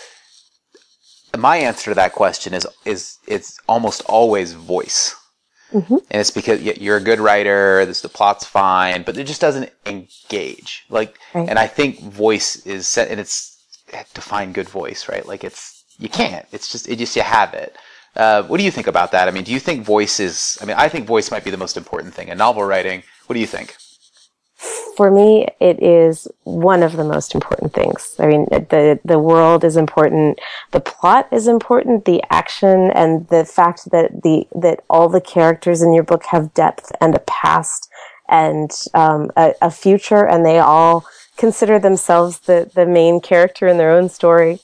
[1.38, 5.16] my answer to that question is is it's almost always voice.
[5.74, 5.96] Mm-hmm.
[5.96, 9.70] And it's because you're a good writer, this the plot's fine, but it just doesn't
[9.86, 10.86] engage.
[10.90, 11.50] Like, right.
[11.50, 13.62] and I think voice is set, and it's
[14.14, 15.26] define good voice, right?
[15.26, 16.46] Like, it's you can't.
[16.54, 17.76] It's just it just you have it.
[18.18, 19.28] Uh, what do you think about that?
[19.28, 20.58] I mean, do you think voice is?
[20.62, 23.04] I mean, I think voice might be the most important thing in novel writing.
[23.28, 23.78] What do you think?
[24.98, 28.16] for me, it is one of the most important things.
[28.18, 30.40] I mean, the the world is important,
[30.72, 35.84] the plot is important, the action, and the fact that the that all the characters
[35.84, 37.88] in your book have depth and a past
[38.28, 41.06] and um, a, a, future, and they all
[41.38, 44.60] consider themselves the the main character in their own story,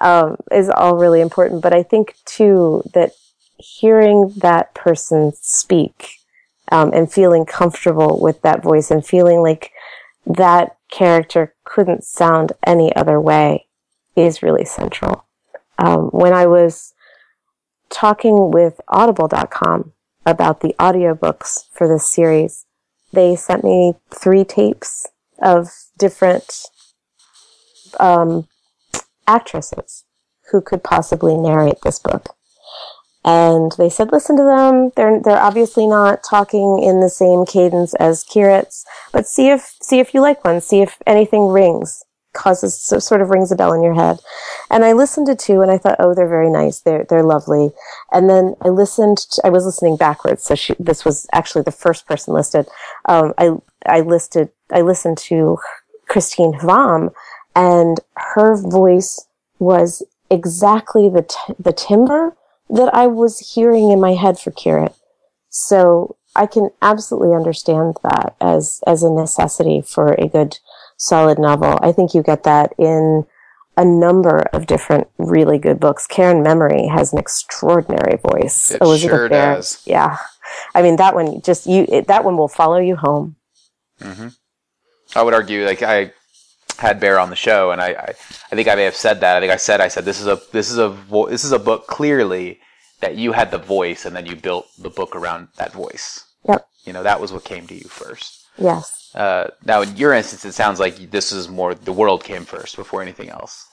[0.00, 1.62] um, is all really important.
[1.62, 3.12] But I think too that
[3.56, 6.10] hearing that person speak
[6.70, 9.72] um, and feeling comfortable with that voice and feeling like
[10.26, 13.66] that character couldn't sound any other way
[14.16, 15.26] is really central.
[15.78, 16.94] Um, when I was
[17.90, 19.92] talking with audible.com
[20.24, 22.66] about the audiobooks for this series,
[23.12, 25.06] they sent me three tapes
[25.40, 26.66] of different
[28.00, 28.48] um,
[29.26, 30.04] actresses
[30.50, 32.34] who could possibly narrate this book.
[33.24, 34.90] And they said listen to them.
[34.96, 40.00] They're they're obviously not talking in the same cadence as Kirit's but see if see
[40.00, 40.60] if you like one.
[40.60, 44.18] See if anything rings causes so, sort of rings a bell in your head.
[44.70, 46.80] And I listened to two and I thought oh they're very nice.
[46.80, 47.70] They're they're lovely.
[48.10, 50.42] And then I listened to, I was listening backwards.
[50.42, 52.66] So she this was actually the first person listed.
[53.08, 53.50] Um, I
[53.86, 55.58] I listed I listened to
[56.08, 57.12] Christine Hvam
[57.54, 59.26] and her voice
[59.58, 62.36] was exactly the t- the timbre
[62.70, 64.94] that I was hearing in my head for Kirit.
[65.50, 70.58] So I can absolutely understand that as, as a necessity for a good,
[70.96, 71.78] solid novel.
[71.82, 73.26] I think you get that in
[73.76, 76.06] a number of different really good books.
[76.06, 78.70] Karen Memory has an extraordinary voice.
[78.70, 79.82] It Elizabeth sure Bear, does.
[79.86, 80.16] Yeah.
[80.74, 83.36] I mean, that one just, you, it, that one will follow you home.
[84.00, 84.28] Mm-hmm.
[85.14, 86.12] I would argue, like, I,
[86.82, 88.08] had Bear on the show, and I, I,
[88.50, 89.36] I, think I may have said that.
[89.36, 91.52] I think I said I said this is a this is a vo- this is
[91.52, 92.60] a book clearly
[93.00, 96.24] that you had the voice, and then you built the book around that voice.
[96.46, 96.66] Yep.
[96.84, 98.46] You know that was what came to you first.
[98.58, 99.14] Yes.
[99.14, 102.76] Uh, now, in your instance, it sounds like this is more the world came first
[102.76, 103.66] before anything else.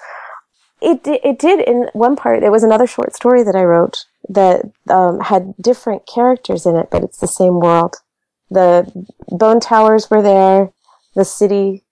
[0.82, 2.41] It it did in one part.
[2.41, 6.89] There was another short story that I wrote that um, had different characters in it,
[6.91, 7.95] but it's the same world.
[8.52, 8.72] The
[9.30, 10.72] bone towers were there.
[11.15, 11.84] The city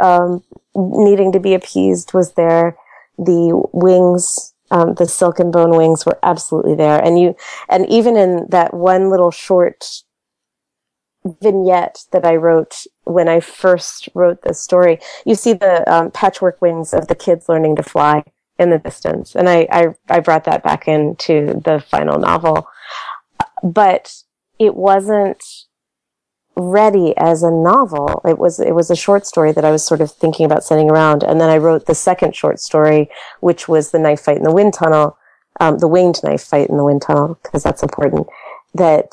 [0.00, 0.42] um,
[0.74, 2.76] needing to be appeased was there.
[3.18, 7.02] The wings, um, the silk and bone wings were absolutely there.
[7.04, 7.36] And you,
[7.68, 10.02] and even in that one little short
[11.42, 16.62] vignette that I wrote when I first wrote this story, you see the um, patchwork
[16.62, 18.24] wings of the kids learning to fly
[18.58, 19.34] in the distance.
[19.34, 22.66] And I, I, I brought that back into the final novel.
[23.62, 24.22] But
[24.58, 25.42] it wasn't
[26.60, 28.20] ready as a novel.
[28.24, 30.90] It was it was a short story that I was sort of thinking about sending
[30.90, 33.08] around, and then I wrote the second short story,
[33.40, 35.16] which was the knife fight in the wind tunnel,
[35.60, 38.26] um, the winged knife fight in the wind tunnel, because that's important.
[38.74, 39.10] That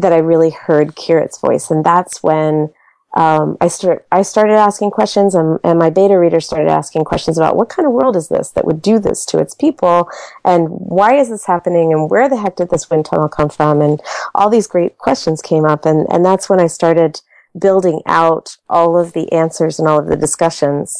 [0.00, 2.70] that I really heard Kirit's voice, and that's when
[3.14, 7.38] um, I start I started asking questions, and, and my beta readers started asking questions
[7.38, 10.08] about what kind of world is this that would do this to its people,
[10.44, 13.80] and why is this happening, and where the heck did this wind tunnel come from,
[13.80, 14.00] and
[14.34, 17.20] all these great questions came up, and and that's when I started
[17.58, 20.96] building out all of the answers and all of the discussions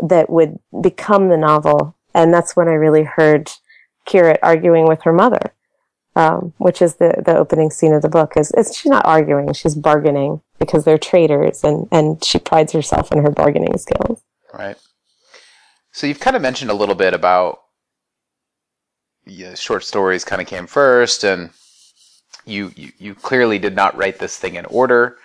[0.00, 3.50] that would become the novel, and that's when I really heard
[4.06, 5.52] Kirit arguing with her mother,
[6.14, 8.36] um, which is the, the opening scene of the book.
[8.36, 13.12] Is, is she's not arguing, she's bargaining because they're traders and, and she prides herself
[13.12, 14.22] in her bargaining skills.
[14.52, 14.76] Right.
[15.92, 17.60] So you've kind of mentioned a little bit about
[19.26, 21.50] yeah, short stories kind of came first and
[22.46, 25.18] you, you, you clearly did not write this thing in order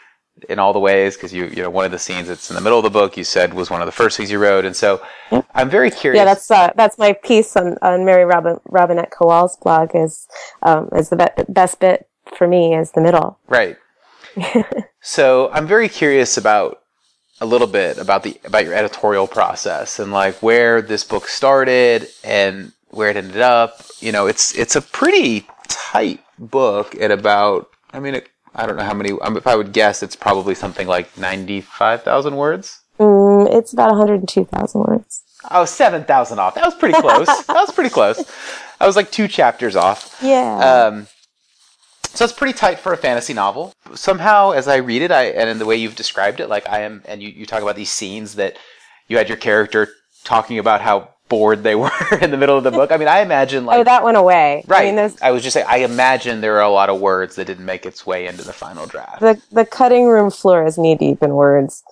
[0.49, 2.61] in all the ways because you you know one of the scenes that's in the
[2.61, 4.75] middle of the book you said was one of the first things you wrote and
[4.75, 4.99] so
[5.55, 6.19] I'm very curious.
[6.19, 10.27] Yeah, that's uh, that's my piece on, on Mary Robin, Robinette Kowal's blog is
[10.63, 12.07] um, is the be- best bit
[12.37, 13.39] for me is the middle.
[13.47, 13.77] Right.
[15.01, 16.81] so I'm very curious about
[17.41, 22.07] a little bit about the about your editorial process and like where this book started
[22.23, 23.81] and where it ended up.
[23.99, 27.69] You know, it's it's a pretty tight book at about.
[27.91, 29.11] I mean, it, I don't know how many.
[29.21, 32.79] If I would guess, it's probably something like ninety five thousand words.
[32.99, 35.23] Mm, it's about 102,000 words.
[35.51, 36.55] Oh, 7,000 off.
[36.55, 37.25] That was pretty close.
[37.47, 38.23] that was pretty close.
[38.79, 40.17] I was like two chapters off.
[40.21, 40.57] Yeah.
[40.87, 41.07] Um,
[42.13, 43.73] so it's pretty tight for a fantasy novel.
[43.95, 46.81] Somehow, as I read it, I and in the way you've described it, like I
[46.81, 48.57] am, and you, you talk about these scenes that
[49.07, 49.89] you had your character
[50.23, 51.91] talking about how bored they were
[52.21, 52.91] in the middle of the book.
[52.91, 54.63] I mean, I imagine like oh, that went away.
[54.67, 54.87] right.
[54.87, 57.45] I mean, I was just saying, I imagine there are a lot of words that
[57.45, 59.19] didn't make its way into the final draft.
[59.19, 61.83] the the cutting room floor is knee deep in words.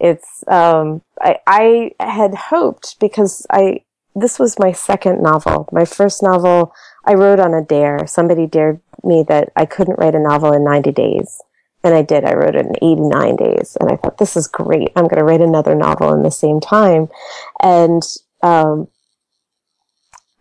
[0.00, 3.82] It's um, I I had hoped because I
[4.14, 5.68] this was my second novel.
[5.70, 6.72] My first novel
[7.08, 8.06] I wrote on a dare.
[8.06, 11.40] Somebody dared me that I couldn't write a novel in 90 days.
[11.82, 12.24] And I did.
[12.24, 13.78] I wrote it in 89 days.
[13.80, 14.92] And I thought, this is great.
[14.94, 17.08] I'm going to write another novel in the same time.
[17.62, 18.02] And
[18.42, 18.88] um,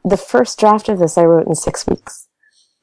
[0.04, 2.28] the first draft of this I wrote in six weeks.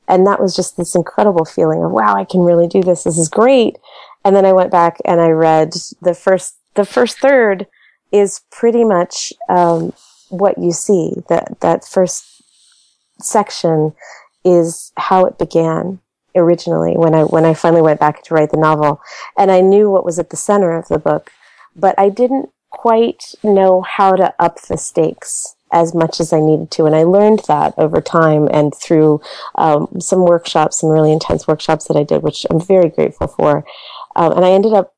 [0.08, 3.04] And that was just this incredible feeling of, wow, I can really do this.
[3.04, 3.76] This is great.
[4.24, 7.66] And then I went back and I read the first, the first third
[8.12, 9.92] is pretty much, um,
[10.30, 11.12] what you see.
[11.28, 12.33] That, that first
[13.20, 13.94] section
[14.44, 16.00] is how it began
[16.36, 19.00] originally when I, when I finally went back to write the novel.
[19.38, 21.30] And I knew what was at the center of the book,
[21.76, 26.70] but I didn't quite know how to up the stakes as much as I needed
[26.72, 26.86] to.
[26.86, 29.20] And I learned that over time and through
[29.56, 33.64] um, some workshops, some really intense workshops that I did, which I'm very grateful for.
[34.16, 34.94] Um, and I ended up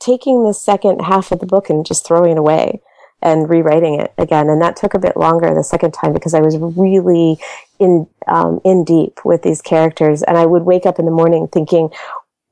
[0.00, 2.80] taking the second half of the book and just throwing it away
[3.22, 4.48] and rewriting it again.
[4.48, 7.38] And that took a bit longer the second time because I was really
[7.78, 10.22] in um, in deep with these characters.
[10.22, 11.90] And I would wake up in the morning thinking,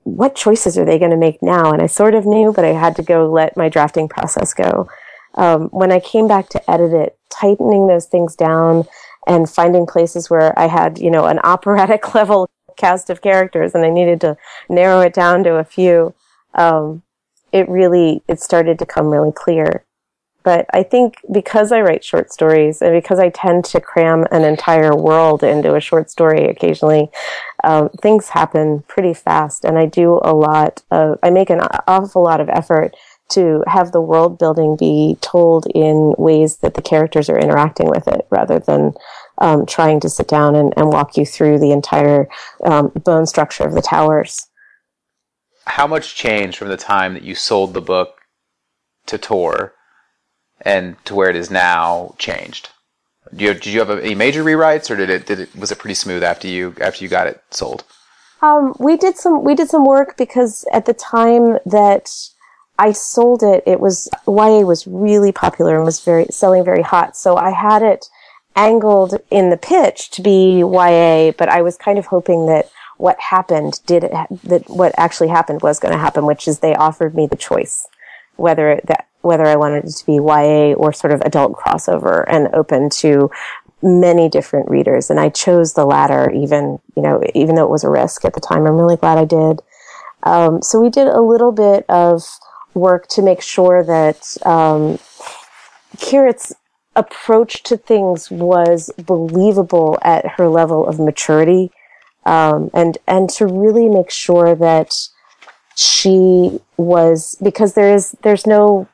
[0.04, 1.72] what choices are they going to make now?
[1.72, 4.88] And I sort of knew, but I had to go let my drafting process go.
[5.34, 8.84] Um, when I came back to edit it, tightening those things down
[9.26, 13.84] and finding places where I had, you know, an operatic level cast of characters and
[13.84, 14.36] I needed to
[14.68, 16.14] narrow it down to a few,
[16.54, 17.02] um,
[17.52, 19.84] it really, it started to come really clear.
[20.44, 24.44] But I think because I write short stories and because I tend to cram an
[24.44, 27.10] entire world into a short story occasionally,
[27.64, 29.64] um, things happen pretty fast.
[29.64, 32.94] And I do a lot of, I make an awful lot of effort
[33.30, 38.06] to have the world building be told in ways that the characters are interacting with
[38.06, 38.92] it rather than
[39.38, 42.28] um, trying to sit down and, and, walk you through the entire
[42.64, 44.46] um, bone structure of the towers.
[45.66, 48.18] How much changed from the time that you sold the book
[49.06, 49.73] to Tor
[50.64, 52.70] and to where it is now changed?
[53.30, 55.78] Did you, did you have any major rewrites, or did it, did it was it
[55.78, 57.84] pretty smooth after you after you got it sold?
[58.42, 62.10] Um, we did some we did some work because at the time that
[62.78, 67.16] I sold it, it was YA was really popular and was very selling very hot.
[67.16, 68.06] So I had it
[68.56, 73.18] angled in the pitch to be YA, but I was kind of hoping that what
[73.18, 74.12] happened did it,
[74.44, 77.88] that what actually happened was going to happen, which is they offered me the choice
[78.36, 82.54] whether that whether I wanted it to be YA or sort of adult crossover and
[82.54, 83.30] open to
[83.82, 85.08] many different readers.
[85.08, 88.34] And I chose the latter, even, you know, even though it was a risk at
[88.34, 88.66] the time.
[88.66, 89.60] I'm really glad I did.
[90.24, 92.22] Um, so we did a little bit of
[92.74, 94.98] work to make sure that, um,
[95.96, 96.52] Kirit's
[96.96, 101.70] approach to things was believable at her level of maturity.
[102.26, 104.94] Um, and, and to really make sure that
[105.74, 108.88] she was, because there is, there's no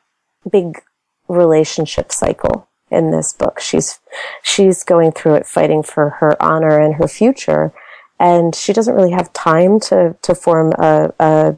[0.49, 0.81] big
[1.27, 3.59] relationship cycle in this book.
[3.59, 3.99] She's
[4.43, 7.73] she's going through it fighting for her honor and her future
[8.21, 11.57] and she doesn't really have time to to form a, a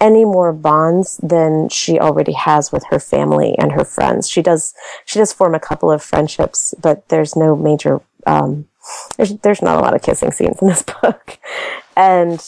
[0.00, 4.28] any more bonds than she already has with her family and her friends.
[4.28, 4.74] She does
[5.04, 8.66] she does form a couple of friendships, but there's no major um,
[9.16, 11.38] there's there's not a lot of kissing scenes in this book.
[11.96, 12.44] And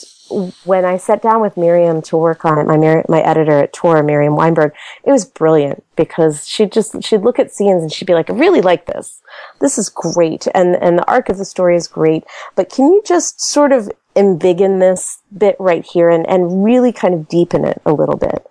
[0.64, 3.72] when I sat down with Miriam to work on it, my Mir- my editor at
[3.72, 4.72] Tor, Miriam Weinberg,
[5.04, 8.34] it was brilliant because she'd just she'd look at scenes and she'd be like, "I
[8.34, 9.20] really like this.
[9.60, 12.24] This is great, and and the arc of the story is great.
[12.54, 17.14] But can you just sort of embiggen this bit right here and and really kind
[17.14, 18.46] of deepen it a little bit?"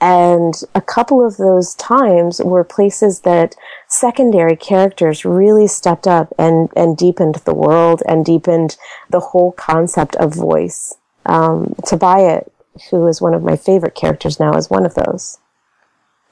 [0.00, 3.54] And a couple of those times were places that
[3.86, 8.78] secondary characters really stepped up and, and deepened the world and deepened
[9.10, 10.94] the whole concept of voice.
[11.30, 12.48] Um, Tobias,
[12.90, 15.38] who is one of my favorite characters now, is one of those.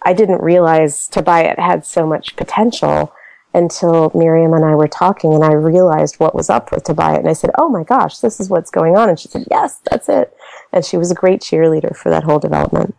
[0.02, 3.12] I didn't realize Tobias had so much potential
[3.54, 7.18] until Miriam and I were talking and I realized what was up with Tobias.
[7.18, 9.08] And I said, Oh my gosh, this is what's going on.
[9.08, 10.36] And she said, Yes, that's it.
[10.72, 12.94] And she was a great cheerleader for that whole development.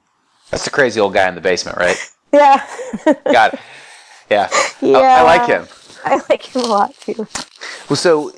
[0.49, 1.97] That's the crazy old guy in the basement, right?
[2.31, 2.63] Yeah.
[3.25, 3.59] Got it.
[4.29, 4.49] Yeah.
[4.81, 4.99] Yeah.
[4.99, 5.67] I, I like him.
[6.05, 7.27] I like him a lot too.
[7.89, 8.31] Well, so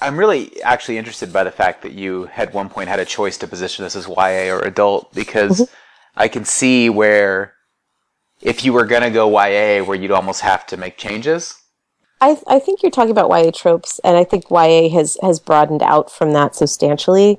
[0.00, 3.36] I'm really actually interested by the fact that you at one point had a choice
[3.38, 5.70] to position this as YA or adult because
[6.16, 7.54] I can see where
[8.40, 11.60] if you were going to go YA, where you'd almost have to make changes.
[12.20, 15.82] I, I think you're talking about YA tropes, and I think YA has, has broadened
[15.82, 17.38] out from that substantially.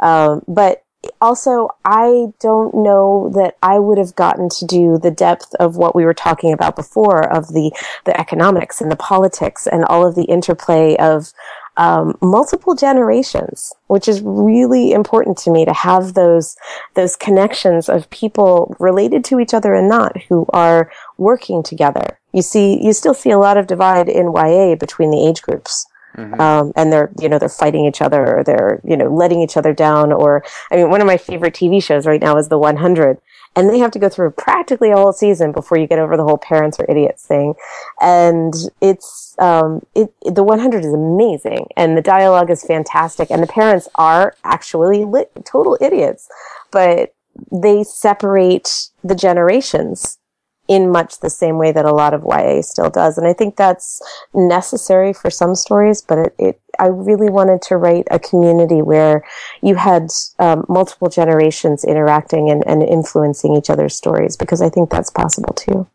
[0.00, 0.84] Um, but
[1.20, 5.94] also, I don't know that I would have gotten to do the depth of what
[5.94, 7.72] we were talking about before of the,
[8.04, 11.32] the economics and the politics and all of the interplay of
[11.76, 16.56] um, multiple generations, which is really important to me to have those
[16.94, 22.18] those connections of people related to each other and not who are working together.
[22.32, 25.86] You see, you still see a lot of divide in YA between the age groups.
[26.18, 26.40] Mm-hmm.
[26.40, 29.56] Um, and they're, you know, they're fighting each other or they're, you know, letting each
[29.56, 30.12] other down.
[30.12, 33.18] Or, I mean, one of my favorite TV shows right now is The 100
[33.56, 36.24] and they have to go through practically a whole season before you get over the
[36.24, 37.54] whole parents are idiots thing.
[38.00, 43.42] And it's, um, it, it- the 100 is amazing and the dialogue is fantastic and
[43.42, 46.28] the parents are actually lit, total idiots,
[46.70, 47.14] but
[47.52, 50.17] they separate the generations
[50.68, 53.16] in much the same way that a lot of YA still does.
[53.16, 54.00] And I think that's
[54.34, 59.24] necessary for some stories, but it, it I really wanted to write a community where
[59.62, 64.90] you had um, multiple generations interacting and, and influencing each other's stories because I think
[64.90, 65.86] that's possible too.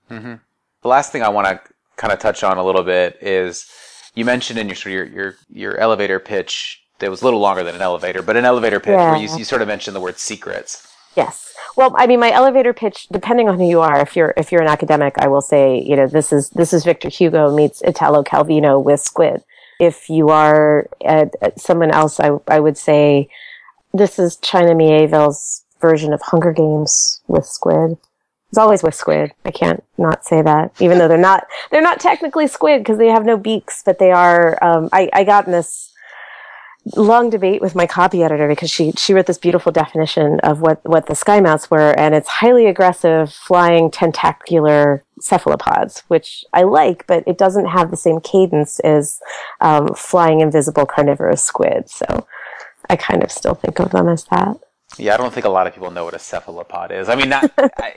[0.82, 1.62] The last thing I want to
[1.96, 3.70] kind of touch on a little bit is
[4.16, 7.40] you mentioned in your sort of your, your your elevator pitch that was a little
[7.40, 10.02] longer than an elevator, but an elevator pitch where you, you sort of mentioned the
[10.02, 10.88] word secrets.
[11.16, 11.54] Yes.
[11.76, 14.62] Well, I mean, my elevator pitch, depending on who you are, if you're if you're
[14.62, 18.24] an academic, I will say, you know, this is this is Victor Hugo meets Italo
[18.24, 19.44] Calvino with Squid.
[19.80, 23.30] If you are uh, uh, someone else, I I would say
[23.94, 27.98] this is China Mieville's version of Hunger Games with Squid.
[28.50, 29.34] It's always with squid.
[29.46, 33.08] I can't not say that, even though they're not they're not technically squid because they
[33.08, 34.64] have no beaks, but they are.
[34.64, 35.92] Um, I I got in this
[36.96, 40.82] long debate with my copy editor because she she wrote this beautiful definition of what
[40.84, 47.08] what the sky mounts were, and it's highly aggressive flying tentacular cephalopods, which I like,
[47.08, 49.20] but it doesn't have the same cadence as
[49.62, 51.90] um, flying invisible carnivorous squid.
[51.90, 52.28] So
[52.90, 54.58] I kind of still think of them as that.
[54.98, 57.10] Yeah, I don't think a lot of people know what a cephalopod is.
[57.10, 57.96] I mean, not, I, I,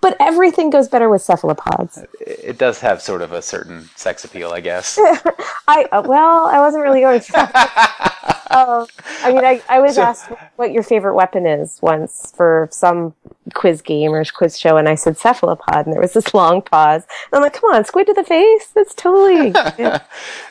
[0.00, 1.98] But everything goes better with cephalopods.
[2.20, 4.96] it does have sort of a certain sex appeal, I guess.
[5.68, 8.12] I uh, well, I wasn't really going to.
[8.50, 8.86] Uh,
[9.22, 13.14] I mean, I, I was So- asked what your favorite weapon is once for some
[13.54, 17.02] quiz game or quiz show, and I said cephalopod, and there was this long pause.
[17.32, 18.68] And I'm like, come on, squid to the face?
[18.68, 19.50] That's totally.
[19.78, 20.02] yeah.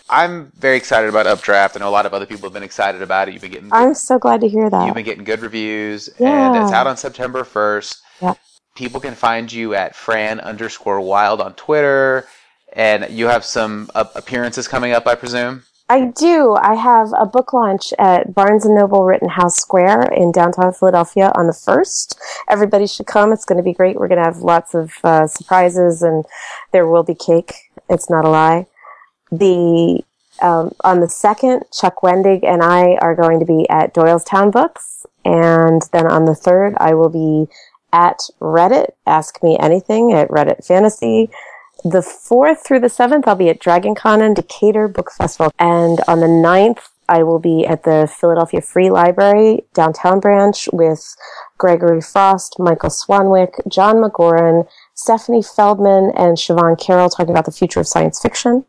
[0.10, 1.76] I'm very excited about Updraft.
[1.76, 3.34] I know a lot of other people have been excited about it.
[3.34, 4.86] You've been getting I'm so glad to hear that.
[4.86, 8.02] you've been getting good reviews, and it's out on September 1st.
[8.22, 8.34] Yeah.
[8.76, 12.28] People can find you at Fran underscore Wilde on Twitter,
[12.74, 15.64] and you have some uh, appearances coming up, I presume.
[15.88, 16.56] I do.
[16.56, 21.46] I have a book launch at Barnes and Noble Rittenhouse Square in downtown Philadelphia on
[21.46, 22.20] the first.
[22.50, 23.32] Everybody should come.
[23.32, 23.96] It's going to be great.
[23.96, 26.26] We're going to have lots of uh, surprises, and
[26.72, 27.54] there will be cake.
[27.88, 28.66] It's not a lie.
[29.32, 30.04] The
[30.42, 35.06] um, on the second, Chuck Wendig and I are going to be at Doylestown Books,
[35.24, 37.48] and then on the third, I will be
[37.94, 38.94] at Reddit.
[39.06, 41.30] Ask me anything at Reddit Fantasy
[41.86, 45.52] the 4th through the 7th, I'll be at Dragon Con and Decatur Book Festival.
[45.60, 51.16] And on the 9th, I will be at the Philadelphia Free Library downtown branch with
[51.60, 57.82] Gregory Frost, Michael Swanwick, Jon McGoran, Stephanie Feldman, and Siobhan Carroll talking about the future
[57.82, 58.66] of science fiction.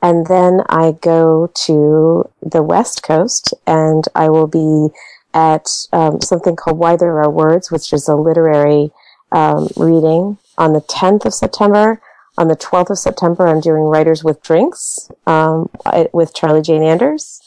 [0.00, 4.94] And then I go to the West Coast and I will be
[5.34, 8.92] at um, something called Why There Are Words, which is a literary
[9.32, 12.00] um, reading on the 10th of September.
[12.38, 15.68] On the 12th of September, I'm doing Writers with Drinks um,
[16.12, 17.40] with Charlie Jane Anders.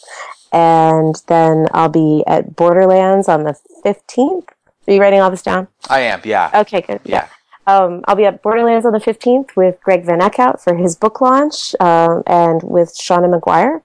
[0.52, 4.50] and then I'll be at Borderlands on the 15th.
[4.88, 5.70] Are you writing all this down?
[5.90, 6.52] I am, yeah.
[6.54, 7.00] Okay, good.
[7.06, 7.30] Yeah.
[7.68, 11.22] Um, I'll be at Borderlands on the 15th with Greg Van Eekhout for his book
[11.22, 13.82] launch um, and with Seanan McGuire.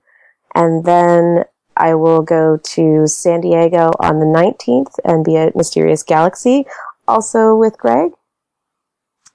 [0.57, 1.45] And then
[1.77, 6.67] I will go to San Diego on the 19th and be at Mysterious Galaxy,
[7.07, 8.11] also with Greg.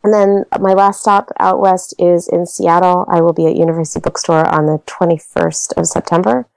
[0.04, 3.06] And then my last stop out west is in Seattle.
[3.08, 6.48] I will be at University Bookstore on the 21st of September.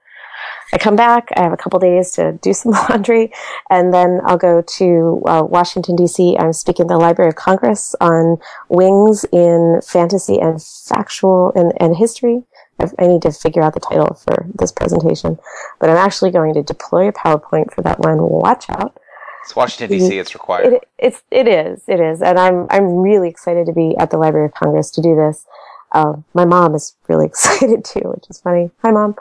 [0.73, 3.31] I come back, I have a couple days to do some laundry,
[3.69, 6.35] and then I'll go to uh, Washington, D.C.
[6.37, 8.37] I'm speaking at the Library of Congress on
[8.67, 12.43] wings in fantasy and factual and, and history.
[12.79, 15.37] I need to figure out the title for this presentation,
[15.79, 18.17] but I'm actually going to deploy a PowerPoint for that one.
[18.21, 18.99] Watch out.
[19.45, 20.17] It's Washington D.C.
[20.17, 20.73] It's required.
[20.73, 24.17] It, it's it is it is, and I'm I'm really excited to be at the
[24.17, 25.45] Library of Congress to do this.
[25.91, 28.71] Um, my mom is really excited too, which is funny.
[28.83, 29.15] Hi, mom.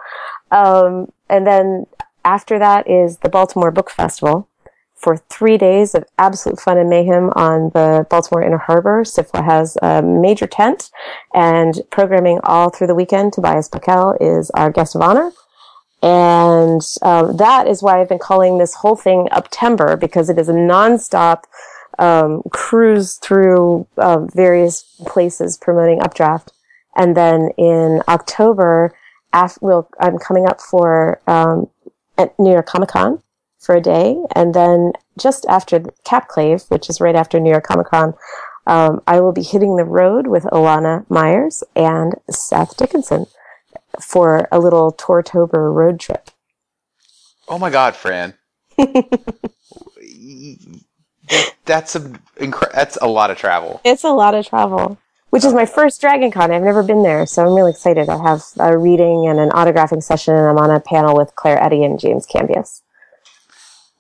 [0.51, 1.87] Um, and then
[2.25, 4.49] after that is the Baltimore Book Festival
[4.95, 9.03] for three days of absolute fun and mayhem on the Baltimore Inner Harbor.
[9.03, 10.91] SFWA has a major tent
[11.35, 13.35] and programming all through the weekend.
[13.35, 15.33] Tobias Buckell is our guest of honor.
[16.05, 20.51] And um, that is why I've been calling this whole thing Uptember because it is
[20.51, 21.45] a nonstop
[21.99, 26.53] um, cruise through uh, various places promoting Updraft.
[26.95, 28.95] And then in October,
[29.63, 31.71] we'll, I'm coming up for um,
[32.19, 33.23] at New York Comic Con
[33.59, 37.87] for a day, and then just after Capclave, which is right after New York Comic
[37.87, 38.13] Con,
[38.67, 43.25] um, I will be hitting the road with Ilana Myers and Seth Dickinson
[44.01, 46.31] for a little Tourtober road trip.
[47.49, 48.35] Oh my God, Fran!
[51.65, 52.01] that's a
[52.41, 53.81] incre- that's a lot of travel.
[53.85, 54.99] It's a lot of travel
[55.35, 56.53] which is my first Dragon Con.
[56.53, 58.09] I've never been there, so I'm really excited.
[58.09, 61.61] I have a reading and an autographing session, and I'm on a panel with Claire
[61.61, 62.83] Eddy and James Cambias.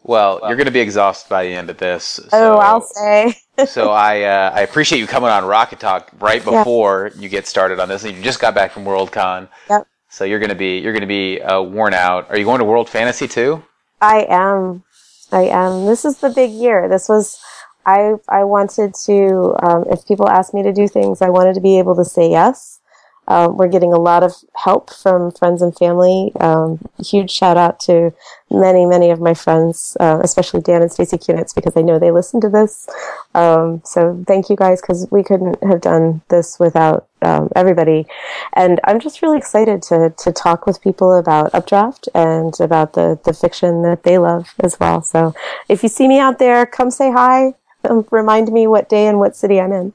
[0.04, 2.20] Well, you're going to be exhausted by the end of this.
[2.26, 3.34] Oh, so, oh, I'll say.
[3.66, 7.22] So I uh, I appreciate you coming on Rocket Talk right before yeah.
[7.22, 9.48] you get started on this, and you just got back from Worldcon.
[9.70, 9.86] Yep.
[10.08, 12.30] So you're going to be you're to be uh, worn out.
[12.30, 13.62] Are you going to World Fantasy too?
[14.00, 14.84] I am.
[15.32, 15.86] I am.
[15.86, 16.88] This is the big year.
[16.88, 17.40] This was
[17.86, 21.60] I I wanted to, um, if people asked me to do things, I wanted to
[21.60, 22.80] be able to say yes.
[23.26, 26.32] Um, we're getting a lot of help from friends and family.
[26.40, 28.12] Um, huge shout out to
[28.50, 32.10] many, many of my friends, uh, especially Dan and Stacy Kunitz, because I know they
[32.10, 32.88] listen to this.
[33.34, 38.06] Um, so thank you guys, because we couldn't have done this without um, everybody.
[38.52, 43.18] And I'm just really excited to to talk with people about Updraft and about the
[43.24, 45.02] the fiction that they love as well.
[45.02, 45.34] So
[45.68, 47.54] if you see me out there, come say hi.
[47.88, 49.92] Um, remind me what day and what city I'm in.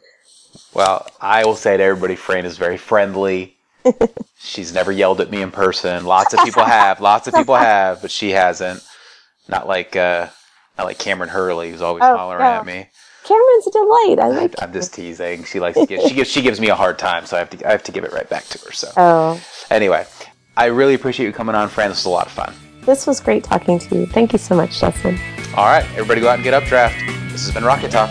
[0.73, 3.57] Well, I will say to everybody, Fran is very friendly.
[4.39, 6.05] She's never yelled at me in person.
[6.05, 7.01] Lots of people have.
[7.01, 8.85] Lots of people have, but she hasn't.
[9.47, 10.27] Not like uh,
[10.77, 12.87] not like Kameron Hurley, who's always oh, hollering at me.
[13.23, 14.17] Kameron's a delight.
[14.19, 14.61] I like.
[14.61, 15.43] I, am just teasing.
[15.43, 17.49] She likes to give, she gives she gives me a hard time, so I have
[17.51, 18.71] to I have to give it right back to her.
[18.71, 18.91] So.
[18.95, 19.41] Oh.
[19.69, 20.05] Anyway,
[20.55, 21.89] I really appreciate you coming on, Fran.
[21.89, 22.53] This was a lot of fun.
[22.81, 24.05] This was great talking to you.
[24.05, 25.19] Thank you so much, Justin.
[25.55, 26.99] All right, everybody, go out and get Updraft.
[27.31, 28.09] This has been Rocket Talk.